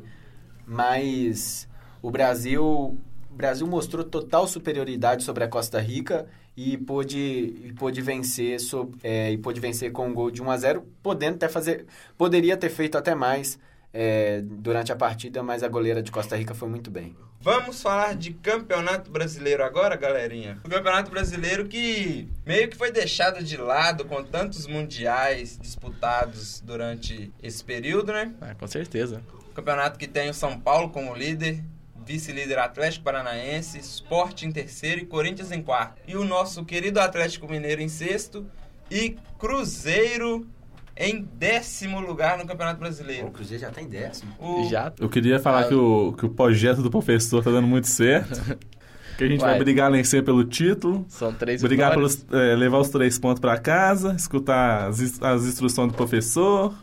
Mas 0.65 1.67
o 2.01 2.09
Brasil 2.09 2.97
o 3.29 3.33
Brasil 3.33 3.65
mostrou 3.65 4.03
total 4.03 4.47
superioridade 4.47 5.23
sobre 5.23 5.43
a 5.43 5.47
Costa 5.47 5.79
Rica 5.79 6.27
e 6.55 6.77
pôde, 6.77 7.17
e 7.17 7.73
pôde 7.77 8.01
vencer 8.01 8.59
sob, 8.59 8.97
é, 9.01 9.31
e 9.31 9.37
pôde 9.37 9.59
vencer 9.61 9.91
com 9.91 10.09
um 10.09 10.13
gol 10.13 10.29
de 10.29 10.41
1 10.41 10.51
a 10.51 10.57
0 10.57 10.83
podendo 11.01 11.35
até 11.35 11.47
fazer 11.47 11.85
poderia 12.17 12.57
ter 12.57 12.69
feito 12.69 12.97
até 12.97 13.15
mais 13.15 13.57
é, 13.93 14.41
durante 14.43 14.91
a 14.91 14.95
partida 14.95 15.43
mas 15.43 15.63
a 15.63 15.67
goleira 15.67 16.01
de 16.01 16.11
Costa 16.11 16.35
Rica 16.35 16.53
foi 16.53 16.69
muito 16.69 16.89
bem 16.89 17.15
Vamos 17.43 17.81
falar 17.81 18.13
de 18.13 18.33
campeonato 18.33 19.09
brasileiro 19.09 19.63
agora, 19.63 19.95
galerinha. 19.95 20.59
O 20.63 20.69
campeonato 20.69 21.09
brasileiro 21.09 21.67
que 21.67 22.29
meio 22.45 22.69
que 22.69 22.77
foi 22.77 22.91
deixado 22.91 23.43
de 23.43 23.57
lado 23.57 24.05
com 24.05 24.23
tantos 24.23 24.67
mundiais 24.67 25.57
disputados 25.59 26.61
durante 26.61 27.33
esse 27.41 27.63
período, 27.63 28.13
né? 28.13 28.31
Ah, 28.39 28.53
com 28.53 28.67
certeza. 28.67 29.23
O 29.49 29.53
campeonato 29.55 29.97
que 29.97 30.07
tem 30.07 30.29
o 30.29 30.35
São 30.35 30.59
Paulo 30.59 30.91
como 30.91 31.15
líder, 31.15 31.63
vice-líder 32.05 32.59
Atlético 32.59 33.05
Paranaense, 33.05 33.79
Sport 33.79 34.43
em 34.43 34.51
terceiro 34.51 35.01
e 35.01 35.05
Corinthians 35.07 35.51
em 35.51 35.63
quarto. 35.63 35.99
E 36.07 36.15
o 36.15 36.23
nosso 36.23 36.63
querido 36.63 36.99
Atlético 36.99 37.49
Mineiro 37.49 37.81
em 37.81 37.89
sexto 37.89 38.45
e 38.91 39.17
Cruzeiro 39.39 40.47
em 40.95 41.27
décimo 41.37 41.99
lugar 41.99 42.37
no 42.37 42.45
Campeonato 42.45 42.79
Brasileiro. 42.79 43.27
o 43.27 43.31
Cruzeiro 43.31 43.61
já 43.61 43.69
tá 43.71 43.81
em 43.81 43.87
décimo 43.87 44.31
O... 44.39 44.67
Já? 44.69 44.91
Eu 44.99 45.09
queria 45.09 45.39
falar 45.39 45.61
Ah. 45.61 45.67
que, 45.67 45.73
o, 45.73 46.13
que 46.13 46.25
o 46.25 46.29
projeto 46.29 46.81
do 46.81 46.89
professor 46.91 47.43
tá 47.43 47.49
dando 47.51 47.67
muito 47.67 47.87
certo. 47.87 48.39
que 49.17 49.23
a 49.23 49.27
gente 49.27 49.39
vai 49.39 49.51
Vai. 49.51 49.59
brigar 49.59 49.89
lá 49.91 49.97
em 49.97 50.03
cima 50.03 50.23
pelo 50.23 50.43
título. 50.43 51.05
São 51.09 51.33
três 51.33 51.61
Brigar 51.61 51.91
vitórias. 51.91 52.23
pelos, 52.23 52.41
é, 52.43 52.55
levar 52.55 52.79
os 52.79 52.89
três 52.89 53.17
pontos 53.19 53.39
pra 53.39 53.57
casa, 53.57 54.13
escutar 54.17 54.87
as, 54.87 55.21
as 55.21 55.45
instruções 55.45 55.91
do 55.91 55.95
professor. 55.95 56.73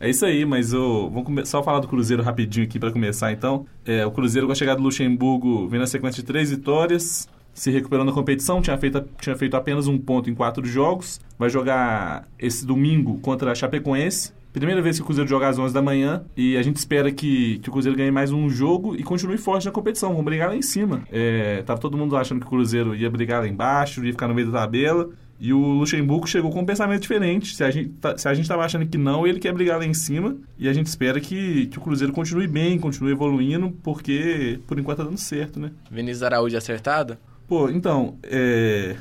É 0.00 0.10
isso 0.10 0.26
aí, 0.26 0.44
mas 0.44 0.72
eu 0.72 1.08
vamos 1.14 1.48
só 1.48 1.62
falar 1.62 1.78
do 1.78 1.86
Cruzeiro 1.86 2.22
rapidinho 2.24 2.66
aqui 2.66 2.76
pra 2.78 2.90
começar 2.90 3.30
então. 3.30 3.64
É, 3.86 4.04
o 4.04 4.10
Cruzeiro 4.10 4.46
com 4.48 4.52
a 4.52 4.56
chegada 4.56 4.78
do 4.78 4.82
Luxemburgo 4.82 5.68
vem 5.68 5.78
na 5.78 5.86
sequência 5.86 6.20
de 6.22 6.26
três 6.26 6.50
vitórias, 6.50 7.28
se 7.54 7.70
recuperou 7.70 8.04
na 8.04 8.12
competição, 8.12 8.60
tinha 8.62 8.76
feito, 8.78 9.04
tinha 9.20 9.36
feito 9.36 9.56
apenas 9.56 9.86
um 9.86 9.98
ponto 9.98 10.30
em 10.30 10.34
quatro 10.34 10.64
jogos. 10.66 11.20
Vai 11.38 11.50
jogar 11.50 12.26
esse 12.38 12.64
domingo 12.66 13.18
contra 13.18 13.52
a 13.52 13.54
Chapecoense. 13.54 14.32
Primeira 14.52 14.82
vez 14.82 14.96
que 14.96 15.02
o 15.02 15.06
Cruzeiro 15.06 15.28
joga 15.28 15.48
às 15.48 15.58
11 15.58 15.72
da 15.72 15.80
manhã 15.80 16.24
e 16.36 16.58
a 16.58 16.62
gente 16.62 16.76
espera 16.76 17.10
que, 17.10 17.58
que 17.60 17.70
o 17.70 17.72
Cruzeiro 17.72 17.96
ganhe 17.96 18.10
mais 18.10 18.30
um 18.32 18.50
jogo 18.50 18.94
e 18.94 19.02
continue 19.02 19.38
forte 19.38 19.64
na 19.64 19.72
competição. 19.72 20.10
Vamos 20.10 20.26
brigar 20.26 20.50
lá 20.50 20.56
em 20.56 20.60
cima. 20.60 21.02
É, 21.10 21.62
tava 21.62 21.80
todo 21.80 21.96
mundo 21.96 22.14
achando 22.16 22.40
que 22.40 22.46
o 22.46 22.50
Cruzeiro 22.50 22.94
ia 22.94 23.08
brigar 23.08 23.40
lá 23.40 23.48
embaixo, 23.48 24.04
ia 24.04 24.12
ficar 24.12 24.28
no 24.28 24.34
meio 24.34 24.50
da 24.50 24.60
tabela. 24.60 25.08
E 25.40 25.52
o 25.54 25.58
Luxemburgo 25.58 26.26
chegou 26.28 26.50
com 26.52 26.60
um 26.60 26.66
pensamento 26.66 27.00
diferente. 27.00 27.56
Se 27.56 27.64
a 27.64 27.70
gente, 27.70 27.88
tá- 27.94 28.16
se 28.16 28.28
a 28.28 28.34
gente 28.34 28.46
tava 28.46 28.62
achando 28.62 28.86
que 28.86 28.96
não, 28.98 29.26
ele 29.26 29.40
quer 29.40 29.52
brigar 29.54 29.78
lá 29.78 29.86
em 29.86 29.94
cima. 29.94 30.36
E 30.58 30.68
a 30.68 30.72
gente 30.72 30.86
espera 30.86 31.18
que, 31.18 31.66
que 31.66 31.78
o 31.78 31.80
Cruzeiro 31.80 32.12
continue 32.12 32.46
bem, 32.46 32.78
continue 32.78 33.10
evoluindo, 33.12 33.72
porque 33.82 34.60
por 34.68 34.78
enquanto 34.78 34.98
tá 34.98 35.04
dando 35.04 35.18
certo, 35.18 35.58
né? 35.58 35.70
Vinícius 35.90 36.22
Araújo 36.22 36.56
acertado? 36.56 37.16
Pô, 37.52 37.68
então, 37.68 38.16
é. 38.22 38.96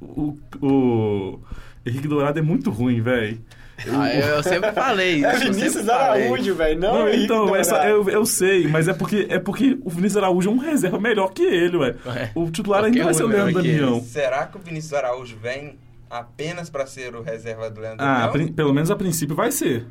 O, 0.00 0.38
o 0.62 1.40
Henrique 1.84 2.06
Dourado 2.06 2.38
é 2.38 2.42
muito 2.42 2.70
ruim, 2.70 3.00
velho. 3.00 3.40
Ah, 3.92 4.14
eu, 4.14 4.36
eu 4.36 4.42
sempre 4.44 4.70
falei 4.70 5.16
isso. 5.16 5.26
é 5.26 5.34
eu 5.34 5.52
Vinícius. 5.52 5.88
Araújo 5.88 6.54
velho 6.54 6.78
não, 6.80 6.98
Não, 7.00 7.08
então, 7.12 7.56
essa, 7.56 7.84
eu, 7.88 8.08
eu 8.08 8.24
sei, 8.24 8.68
mas 8.68 8.86
é 8.86 8.94
porque, 8.94 9.26
é 9.28 9.40
porque 9.40 9.76
o 9.82 9.90
Vinícius 9.90 10.18
Araújo 10.22 10.48
é 10.48 10.52
um 10.52 10.58
reserva 10.58 11.00
melhor 11.00 11.32
que 11.32 11.42
ele, 11.42 11.76
ué. 11.78 11.96
Ué, 12.06 12.30
O 12.36 12.48
titular 12.48 12.84
ainda 12.84 13.02
vai 13.02 13.12
ser 13.12 13.24
o 13.24 13.32
é 13.32 13.34
Leandro. 13.34 13.54
Damião. 13.54 14.00
Será 14.02 14.46
que 14.46 14.56
o 14.56 14.60
Vinícius 14.60 14.94
Araújo 14.94 15.36
vem 15.42 15.76
apenas 16.08 16.70
para 16.70 16.86
ser 16.86 17.16
o 17.16 17.22
reserva 17.22 17.68
do 17.68 17.80
Leandro 17.80 18.04
Ah, 18.06 18.12
Damião? 18.28 18.32
prin- 18.32 18.52
pelo 18.52 18.72
menos 18.72 18.88
a 18.92 18.94
princípio 18.94 19.34
vai 19.34 19.50
ser. 19.50 19.84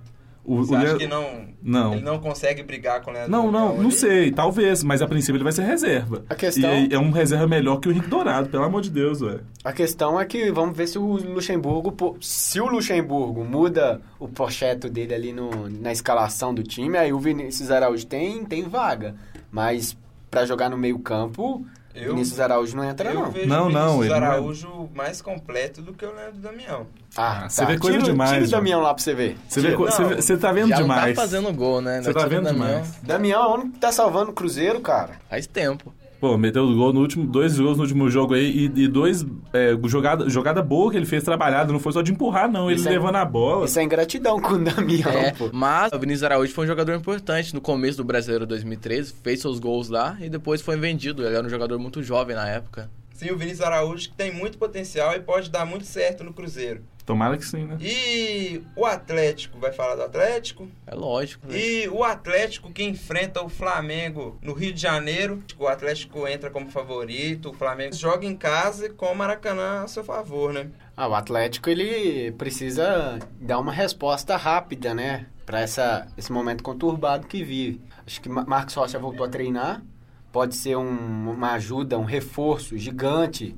O, 0.45 0.57
Você 0.57 0.73
o 0.73 0.75
acha 0.75 0.83
Leandro- 0.85 0.99
que 0.99 1.07
não, 1.07 1.47
Não. 1.63 1.93
ele 1.93 2.01
não 2.01 2.19
consegue 2.19 2.61
brigar 2.63 3.01
com 3.01 3.11
o 3.11 3.13
Leandro 3.13 3.31
Não, 3.31 3.49
não, 3.49 3.81
não 3.81 3.89
sei, 3.89 4.29
talvez, 4.29 4.83
mas 4.83 5.01
a 5.01 5.07
princípio 5.07 5.37
ele 5.37 5.43
vai 5.43 5.53
ser 5.53 5.61
reserva. 5.63 6.25
A 6.29 6.35
questão- 6.35 6.69
E 6.73 6.93
é 6.93 6.99
um 6.99 7.11
reserva 7.11 7.47
melhor 7.47 7.77
que 7.79 7.87
o 7.87 7.91
Henrique 7.91 8.09
Dourado, 8.09 8.49
pelo 8.49 8.63
amor 8.65 8.81
de 8.81 8.89
Deus, 8.89 9.21
ué. 9.21 9.39
A 9.63 9.71
questão 9.71 10.19
é 10.19 10.25
que 10.25 10.51
vamos 10.51 10.75
ver 10.75 10.87
se 10.87 10.99
o 10.99 11.05
Luxemburgo, 11.15 12.17
se 12.19 12.59
o 12.59 12.67
Luxemburgo 12.67 13.45
muda 13.45 14.01
o 14.19 14.27
projeto 14.27 14.89
dele 14.89 15.13
ali 15.13 15.31
no, 15.31 15.69
na 15.69 15.93
escalação 15.93 16.53
do 16.53 16.61
time, 16.61 16.97
aí 16.97 17.13
o 17.13 17.19
Vinícius 17.19 17.71
Araújo 17.71 18.05
tem, 18.05 18.43
tem 18.43 18.63
vaga. 18.63 19.15
Mas 19.49 19.95
pra 20.29 20.45
jogar 20.45 20.69
no 20.69 20.77
meio 20.77 20.99
campo, 20.99 21.65
Eu- 21.95 22.09
Vinícius 22.13 22.39
Araújo 22.39 22.75
não 22.75 22.83
entra 22.83 23.09
Eu 23.09 23.15
não. 23.15 23.31
vejo 23.31 23.47
Não, 23.47 23.67
o 23.67 23.69
não, 23.69 23.81
Vinícius 23.99 24.05
ele 24.05 24.19
não 24.19 24.27
é- 24.27 24.29
Araújo 24.31 24.89
mais 24.95 25.21
completo 25.21 25.81
do 25.81 25.93
que 25.93 26.05
o 26.05 26.11
Leandro 26.13 26.39
Damião. 26.39 26.87
Ah, 27.15 27.47
você 27.47 27.65
vê 27.65 27.77
coisa 27.77 27.97
tira, 27.99 28.11
demais, 28.11 28.31
Tira 28.31 28.45
o. 28.45 28.49
Damião 28.49 28.81
lá 28.81 28.93
pra 28.93 29.03
você 29.03 29.13
ver. 29.13 29.37
Você, 29.47 29.61
vê, 29.61 29.73
co- 29.73 29.85
você, 29.85 30.03
vê- 30.03 30.15
você 30.15 30.37
tá 30.37 30.51
vendo 30.51 30.69
Já 30.69 30.77
demais. 30.77 31.05
não 31.07 31.13
tá 31.13 31.21
fazendo 31.21 31.53
gol, 31.53 31.81
né? 31.81 32.01
Você 32.01 32.07
Não 32.11 32.21
tá 32.21 32.27
vendo 32.27 32.43
Damião. 32.45 32.65
demais. 32.67 32.95
Damião 33.03 33.43
é 33.43 33.47
o 33.47 33.53
único 33.53 33.69
que 33.73 33.79
tá 33.79 33.91
salvando 33.91 34.31
o 34.31 34.33
Cruzeiro, 34.33 34.79
cara. 34.81 35.11
Faz 35.29 35.45
tempo. 35.45 35.93
Pô, 36.23 36.37
meteu 36.37 36.63
o 36.63 36.73
gol 36.73 36.93
no 36.93 37.01
último, 37.01 37.27
dois 37.27 37.59
gols 37.59 37.75
no 37.75 37.83
último 37.83 38.09
jogo 38.09 38.33
aí 38.33 38.49
e, 38.73 38.83
e 38.83 38.87
dois 38.87 39.25
é, 39.51 39.77
jogada, 39.89 40.29
jogada 40.29 40.61
boa 40.61 40.89
que 40.89 40.95
ele 40.95 41.05
fez 41.05 41.21
trabalhada, 41.21 41.73
não 41.73 41.81
foi 41.81 41.91
só 41.91 42.01
de 42.01 42.13
empurrar, 42.13 42.49
não, 42.49 42.71
ele 42.71 42.79
Isso 42.79 42.87
é- 42.87 42.91
levando 42.93 43.17
a 43.17 43.25
bola. 43.25 43.65
Isso 43.65 43.77
é 43.77 43.83
ingratidão 43.83 44.39
com 44.39 44.53
o 44.53 44.63
Damião, 44.63 45.11
É, 45.11 45.33
pô. 45.33 45.49
mas 45.51 45.91
o 45.91 45.99
Vinícius 45.99 46.23
Araújo 46.23 46.53
foi 46.53 46.63
um 46.63 46.67
jogador 46.69 46.95
importante 46.95 47.53
no 47.53 47.59
começo 47.59 47.97
do 47.97 48.05
Brasileiro 48.05 48.45
2013, 48.45 49.13
fez 49.21 49.41
seus 49.41 49.59
gols 49.59 49.89
lá 49.89 50.15
e 50.21 50.29
depois 50.29 50.61
foi 50.61 50.77
vendido. 50.77 51.25
Ele 51.27 51.35
era 51.35 51.45
um 51.45 51.49
jogador 51.49 51.77
muito 51.77 52.01
jovem 52.01 52.37
na 52.37 52.47
época. 52.47 52.89
Sim, 53.13 53.29
o 53.31 53.37
Vinícius 53.37 53.59
Araújo 53.61 54.07
que 54.09 54.15
tem 54.15 54.33
muito 54.33 54.57
potencial 54.57 55.13
e 55.15 55.19
pode 55.19 55.49
dar 55.51 55.65
muito 55.65 55.83
certo 55.85 56.23
no 56.23 56.31
Cruzeiro. 56.31 56.81
Tomara 57.05 57.37
que 57.37 57.45
sim, 57.45 57.65
né? 57.65 57.77
E 57.81 58.61
o 58.77 58.85
Atlético, 58.85 59.59
vai 59.59 59.73
falar 59.73 59.95
do 59.95 60.03
Atlético? 60.03 60.67
É 60.87 60.95
lógico. 60.95 61.45
né? 61.47 61.57
E 61.57 61.89
o 61.89 62.01
Atlético 62.03 62.71
que 62.71 62.81
enfrenta 62.83 63.43
o 63.43 63.49
Flamengo 63.49 64.37
no 64.41 64.53
Rio 64.53 64.71
de 64.73 64.79
Janeiro. 64.81 65.43
O 65.59 65.67
Atlético 65.67 66.25
entra 66.27 66.49
como 66.49 66.69
favorito, 66.71 67.49
o 67.49 67.53
Flamengo 67.53 67.93
joga 67.93 68.25
em 68.25 68.35
casa 68.37 68.89
com 68.89 69.07
o 69.07 69.15
Maracanã 69.15 69.83
a 69.83 69.87
seu 69.87 70.03
favor, 70.03 70.53
né? 70.53 70.67
Ah, 70.95 71.07
o 71.09 71.13
Atlético 71.13 71.69
ele 71.69 72.31
precisa 72.33 73.19
dar 73.39 73.59
uma 73.59 73.73
resposta 73.73 74.37
rápida, 74.37 74.93
né? 74.93 75.25
Pra 75.45 75.59
essa, 75.59 76.07
esse 76.17 76.31
momento 76.31 76.63
conturbado 76.63 77.27
que 77.27 77.43
vive. 77.43 77.81
Acho 78.07 78.21
que 78.21 78.29
Ma- 78.29 78.45
Marcos 78.45 78.75
Rocha 78.75 78.97
voltou 78.97 79.25
a 79.25 79.29
treinar. 79.29 79.83
Pode 80.31 80.55
ser 80.55 80.77
um- 80.77 81.29
uma 81.31 81.51
ajuda, 81.53 81.99
um 81.99 82.05
reforço 82.05 82.77
gigante 82.77 83.55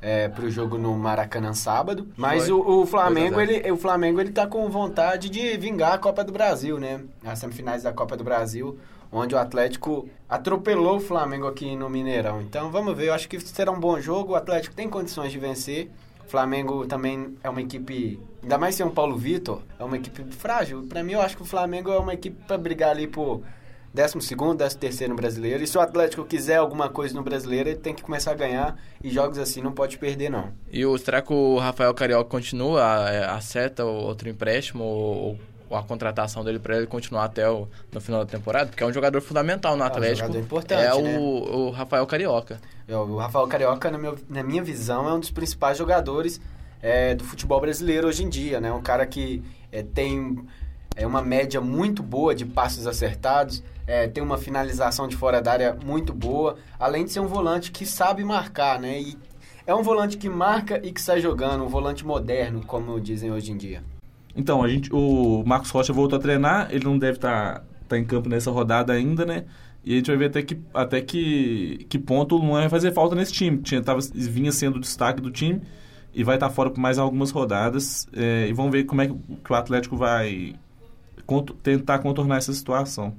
é, 0.00 0.28
pro 0.28 0.50
jogo 0.50 0.78
no 0.78 0.94
Maracanã 0.96 1.52
sábado. 1.52 2.08
Mas 2.16 2.48
o, 2.48 2.60
o 2.60 2.86
Flamengo, 2.86 3.36
2 3.36 3.48
a 3.48 3.52
0. 3.52 3.66
ele, 3.66 3.72
o 3.72 3.76
Flamengo 3.76 4.20
ele 4.20 4.32
tá 4.32 4.46
com 4.46 4.68
vontade 4.68 5.28
de 5.28 5.56
vingar 5.56 5.94
a 5.94 5.98
Copa 5.98 6.22
do 6.24 6.32
Brasil, 6.32 6.78
né? 6.78 7.00
As 7.24 7.38
semifinais 7.38 7.82
da 7.82 7.92
Copa 7.92 8.16
do 8.16 8.24
Brasil, 8.24 8.78
onde 9.10 9.34
o 9.34 9.38
Atlético 9.38 10.08
atropelou 10.28 10.96
o 10.96 11.00
Flamengo 11.00 11.46
aqui 11.46 11.76
no 11.76 11.88
Mineirão. 11.88 12.40
Então 12.40 12.70
vamos 12.70 12.96
ver, 12.96 13.08
eu 13.08 13.14
acho 13.14 13.28
que 13.28 13.40
será 13.40 13.70
um 13.70 13.80
bom 13.80 14.00
jogo. 14.00 14.32
O 14.32 14.36
Atlético 14.36 14.74
tem 14.74 14.88
condições 14.88 15.32
de 15.32 15.38
vencer. 15.38 15.90
O 16.26 16.28
Flamengo 16.28 16.86
também 16.86 17.36
é 17.42 17.48
uma 17.48 17.60
equipe, 17.60 18.20
ainda 18.42 18.58
mais 18.58 18.74
ser 18.74 18.82
um 18.82 18.90
Paulo 18.90 19.16
Vitor, 19.16 19.62
é 19.78 19.84
uma 19.84 19.96
equipe 19.96 20.24
frágil. 20.32 20.84
Pra 20.88 21.00
mim, 21.00 21.12
eu 21.12 21.22
acho 21.22 21.36
que 21.36 21.42
o 21.42 21.46
Flamengo 21.46 21.92
é 21.92 21.98
uma 21.98 22.14
equipe 22.14 22.36
pra 22.48 22.58
brigar 22.58 22.90
ali 22.90 23.06
por 23.06 23.42
12º, 23.96 24.56
13º 24.56 25.08
no 25.08 25.16
Brasileiro. 25.16 25.62
E 25.64 25.66
se 25.66 25.76
o 25.76 25.80
Atlético 25.80 26.24
quiser 26.24 26.56
alguma 26.56 26.88
coisa 26.88 27.14
no 27.14 27.22
Brasileiro, 27.22 27.70
ele 27.70 27.78
tem 27.78 27.94
que 27.94 28.02
começar 28.02 28.32
a 28.32 28.34
ganhar. 28.34 28.76
E 29.02 29.10
jogos 29.10 29.38
assim 29.38 29.62
não 29.62 29.72
pode 29.72 29.96
perder, 29.98 30.28
não. 30.30 30.50
E 30.70 30.84
o, 30.84 30.96
será 30.98 31.22
que 31.22 31.32
o 31.32 31.58
Rafael 31.58 31.92
Carioca 31.94 32.28
continua, 32.28 32.82
é, 33.10 33.24
acerta 33.24 33.84
outro 33.84 34.28
empréstimo 34.28 34.84
ou, 34.84 35.38
ou 35.70 35.76
a 35.76 35.82
contratação 35.82 36.44
dele 36.44 36.58
para 36.58 36.76
ele 36.76 36.86
continuar 36.86 37.24
até 37.24 37.48
o 37.48 37.66
no 37.90 38.00
final 38.00 38.24
da 38.24 38.30
temporada? 38.30 38.68
Porque 38.68 38.82
é 38.82 38.86
um 38.86 38.92
jogador 38.92 39.20
fundamental 39.22 39.76
no 39.76 39.82
Atlético. 39.84 40.26
jogador 40.26 40.38
importante, 40.38 40.82
é 40.82 41.02
né? 41.02 41.18
o, 41.18 41.22
o 41.66 41.70
Rafael 41.70 42.06
Carioca. 42.06 42.60
É, 42.86 42.96
O 42.96 43.16
Rafael 43.16 43.46
Carioca, 43.48 43.90
na, 43.90 43.98
meu- 43.98 44.18
na 44.28 44.42
minha 44.42 44.62
visão, 44.62 45.08
é 45.08 45.14
um 45.14 45.20
dos 45.20 45.30
principais 45.30 45.78
jogadores 45.78 46.40
é, 46.82 47.14
do 47.14 47.24
futebol 47.24 47.60
brasileiro 47.60 48.06
hoje 48.06 48.22
em 48.22 48.28
dia, 48.28 48.60
né? 48.60 48.70
Um 48.72 48.82
cara 48.82 49.06
que 49.06 49.42
é, 49.72 49.82
tem 49.82 50.44
é, 50.96 51.06
uma 51.06 51.22
média 51.22 51.60
muito 51.60 52.02
boa 52.02 52.34
de 52.34 52.44
passos 52.44 52.86
acertados, 52.86 53.62
é, 53.86 54.08
tem 54.08 54.22
uma 54.22 54.38
finalização 54.38 55.06
de 55.06 55.14
fora 55.14 55.40
da 55.40 55.52
área 55.52 55.78
muito 55.84 56.12
boa, 56.12 56.56
além 56.78 57.04
de 57.04 57.12
ser 57.12 57.20
um 57.20 57.26
volante 57.26 57.70
que 57.70 57.86
sabe 57.86 58.24
marcar, 58.24 58.80
né? 58.80 59.00
E 59.00 59.18
é 59.66 59.74
um 59.74 59.82
volante 59.82 60.16
que 60.16 60.28
marca 60.28 60.80
e 60.84 60.90
que 60.90 61.00
sai 61.00 61.20
jogando, 61.20 61.62
um 61.64 61.68
volante 61.68 62.04
moderno, 62.04 62.64
como 62.66 63.00
dizem 63.00 63.30
hoje 63.30 63.52
em 63.52 63.56
dia. 63.56 63.82
Então, 64.34 64.62
a 64.62 64.68
gente, 64.68 64.90
o 64.92 65.42
Marcos 65.46 65.70
Rocha 65.70 65.92
voltou 65.92 66.18
a 66.18 66.22
treinar, 66.22 66.68
ele 66.70 66.84
não 66.84 66.98
deve 66.98 67.18
estar 67.18 67.64
em 67.92 68.04
campo 68.04 68.28
nessa 68.28 68.50
rodada 68.50 68.92
ainda, 68.92 69.24
né? 69.24 69.44
E 69.84 69.92
a 69.92 69.96
gente 69.96 70.06
vai 70.08 70.16
ver 70.16 70.26
até 70.26 70.42
que, 70.42 70.60
até 70.74 71.00
que, 71.00 71.86
que 71.88 71.98
ponto 71.98 72.34
o 72.34 72.38
Luan 72.38 72.60
vai 72.60 72.68
fazer 72.68 72.92
falta 72.92 73.14
nesse 73.14 73.32
time. 73.32 73.58
Tinha, 73.58 73.80
tava, 73.80 74.00
vinha 74.12 74.50
sendo 74.50 74.76
o 74.76 74.80
destaque 74.80 75.22
do 75.22 75.30
time 75.30 75.62
e 76.12 76.24
vai 76.24 76.36
estar 76.36 76.50
fora 76.50 76.70
por 76.70 76.80
mais 76.80 76.98
algumas 76.98 77.30
rodadas. 77.30 78.06
É, 78.12 78.48
e 78.48 78.52
vamos 78.52 78.72
ver 78.72 78.82
como 78.82 79.00
é 79.00 79.06
que 79.06 79.52
o 79.52 79.54
Atlético 79.54 79.96
vai 79.96 80.56
conto- 81.26 81.52
tentar 81.54 81.98
contornar 81.98 82.38
essa 82.38 82.52
situação. 82.52 83.14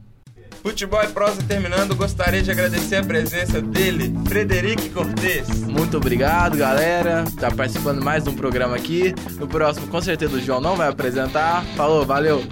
Futebol 0.64 1.02
e 1.04 1.08
prosa 1.10 1.42
terminando, 1.44 1.96
gostaria 1.96 2.42
de 2.42 2.50
agradecer 2.50 2.96
a 2.98 3.04
presença 3.04 3.62
dele, 3.62 4.14
Frederico 4.28 4.90
Cortez. 4.90 5.48
Muito 5.62 5.98
obrigado, 5.98 6.58
galera. 6.58 7.24
Tá 7.40 7.52
participando 7.52 8.04
mais 8.04 8.24
de 8.24 8.30
um 8.30 8.36
programa 8.36 8.76
aqui. 8.76 9.14
No 9.40 9.48
próximo, 9.48 9.88
com 9.88 10.02
certeza, 10.02 10.36
o 10.36 10.42
João 10.42 10.60
não 10.60 10.76
vai 10.76 10.90
apresentar. 10.90 11.64
Falou, 11.76 12.06
valeu. 12.06 12.44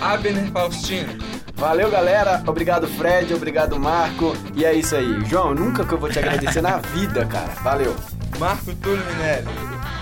Abner 0.00 0.50
Faustino. 0.50 1.14
Valeu, 1.54 1.88
galera. 1.90 2.42
Obrigado, 2.46 2.86
Fred. 2.88 3.32
Obrigado, 3.32 3.78
Marco. 3.78 4.36
E 4.56 4.64
é 4.64 4.74
isso 4.74 4.94
aí. 4.96 5.24
João, 5.26 5.54
nunca 5.54 5.84
que 5.84 5.92
eu 5.94 5.98
vou 5.98 6.10
te 6.10 6.18
agradecer 6.18 6.60
na 6.60 6.78
vida, 6.92 7.24
cara. 7.26 7.52
Valeu. 7.62 7.94
Marco 8.38 8.74
Túlio 8.74 9.02
Minelli. 9.06 9.46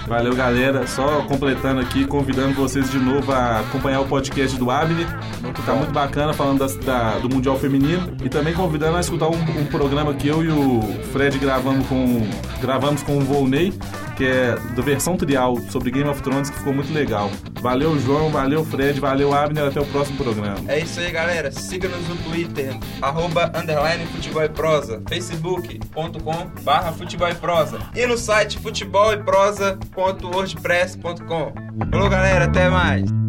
Valeu, 0.07 0.35
galera. 0.35 0.87
Só 0.87 1.23
completando 1.23 1.81
aqui, 1.81 2.05
convidando 2.05 2.55
vocês 2.55 2.91
de 2.91 2.99
novo 2.99 3.31
a 3.33 3.61
acompanhar 3.61 4.01
o 4.01 4.07
podcast 4.07 4.57
do 4.59 4.71
Abner. 4.71 5.07
que 5.55 5.63
tá 5.63 5.75
muito 5.75 5.93
bacana, 5.93 6.33
falando 6.33 6.59
das- 6.61 6.77
da- 6.77 7.19
do 7.19 7.29
Mundial 7.29 7.59
Feminino. 7.59 8.13
E 8.25 8.29
também 8.29 8.53
convidando 8.55 8.97
a 8.97 9.01
escutar 9.01 9.29
um, 9.29 9.35
um 9.61 9.67
programa 9.67 10.13
que 10.15 10.27
eu 10.29 10.43
e 10.43 10.49
o 10.49 10.81
Fred 11.13 11.39
gravamos 11.39 11.87
com, 11.87 12.27
gravamos 12.61 13.03
com 13.03 13.19
o 13.19 13.21
Volney, 13.21 13.73
que 14.17 14.25
é 14.25 14.55
da 14.75 14.83
versão 14.83 15.17
trial 15.17 15.57
sobre 15.71 15.91
Game 15.91 16.09
of 16.09 16.23
Thrones, 16.23 16.49
que 16.51 16.59
ficou 16.59 16.73
muito 16.73 16.93
legal. 16.93 17.29
Valeu, 17.61 17.99
João. 17.99 18.31
Valeu, 18.31 18.65
Fred. 18.65 19.01
Valeu, 19.01 19.35
Abner. 19.35 19.65
Até 19.65 19.81
o 19.81 19.87
próximo 19.87 20.19
programa. 20.19 20.61
É 20.69 20.79
isso 20.81 21.01
aí, 21.01 21.11
galera. 21.11 21.51
Siga-nos 21.51 22.07
no 22.09 22.17
Twitter, 22.17 22.77
arroba, 23.01 23.51
underline 23.55 24.05
futebol 24.07 24.45
e 24.45 24.49
prosa, 24.49 25.03
facebook.com 25.09 26.53
barra 26.63 26.93
futebol 26.93 27.29
e 27.29 27.35
prosa 27.35 27.79
e 27.95 28.07
no 28.07 28.17
site 28.17 28.59
futeboleprosa.wordpress.com. 28.59 31.53
Falou, 31.91 32.09
galera. 32.09 32.45
Até 32.45 32.69
mais. 32.69 33.22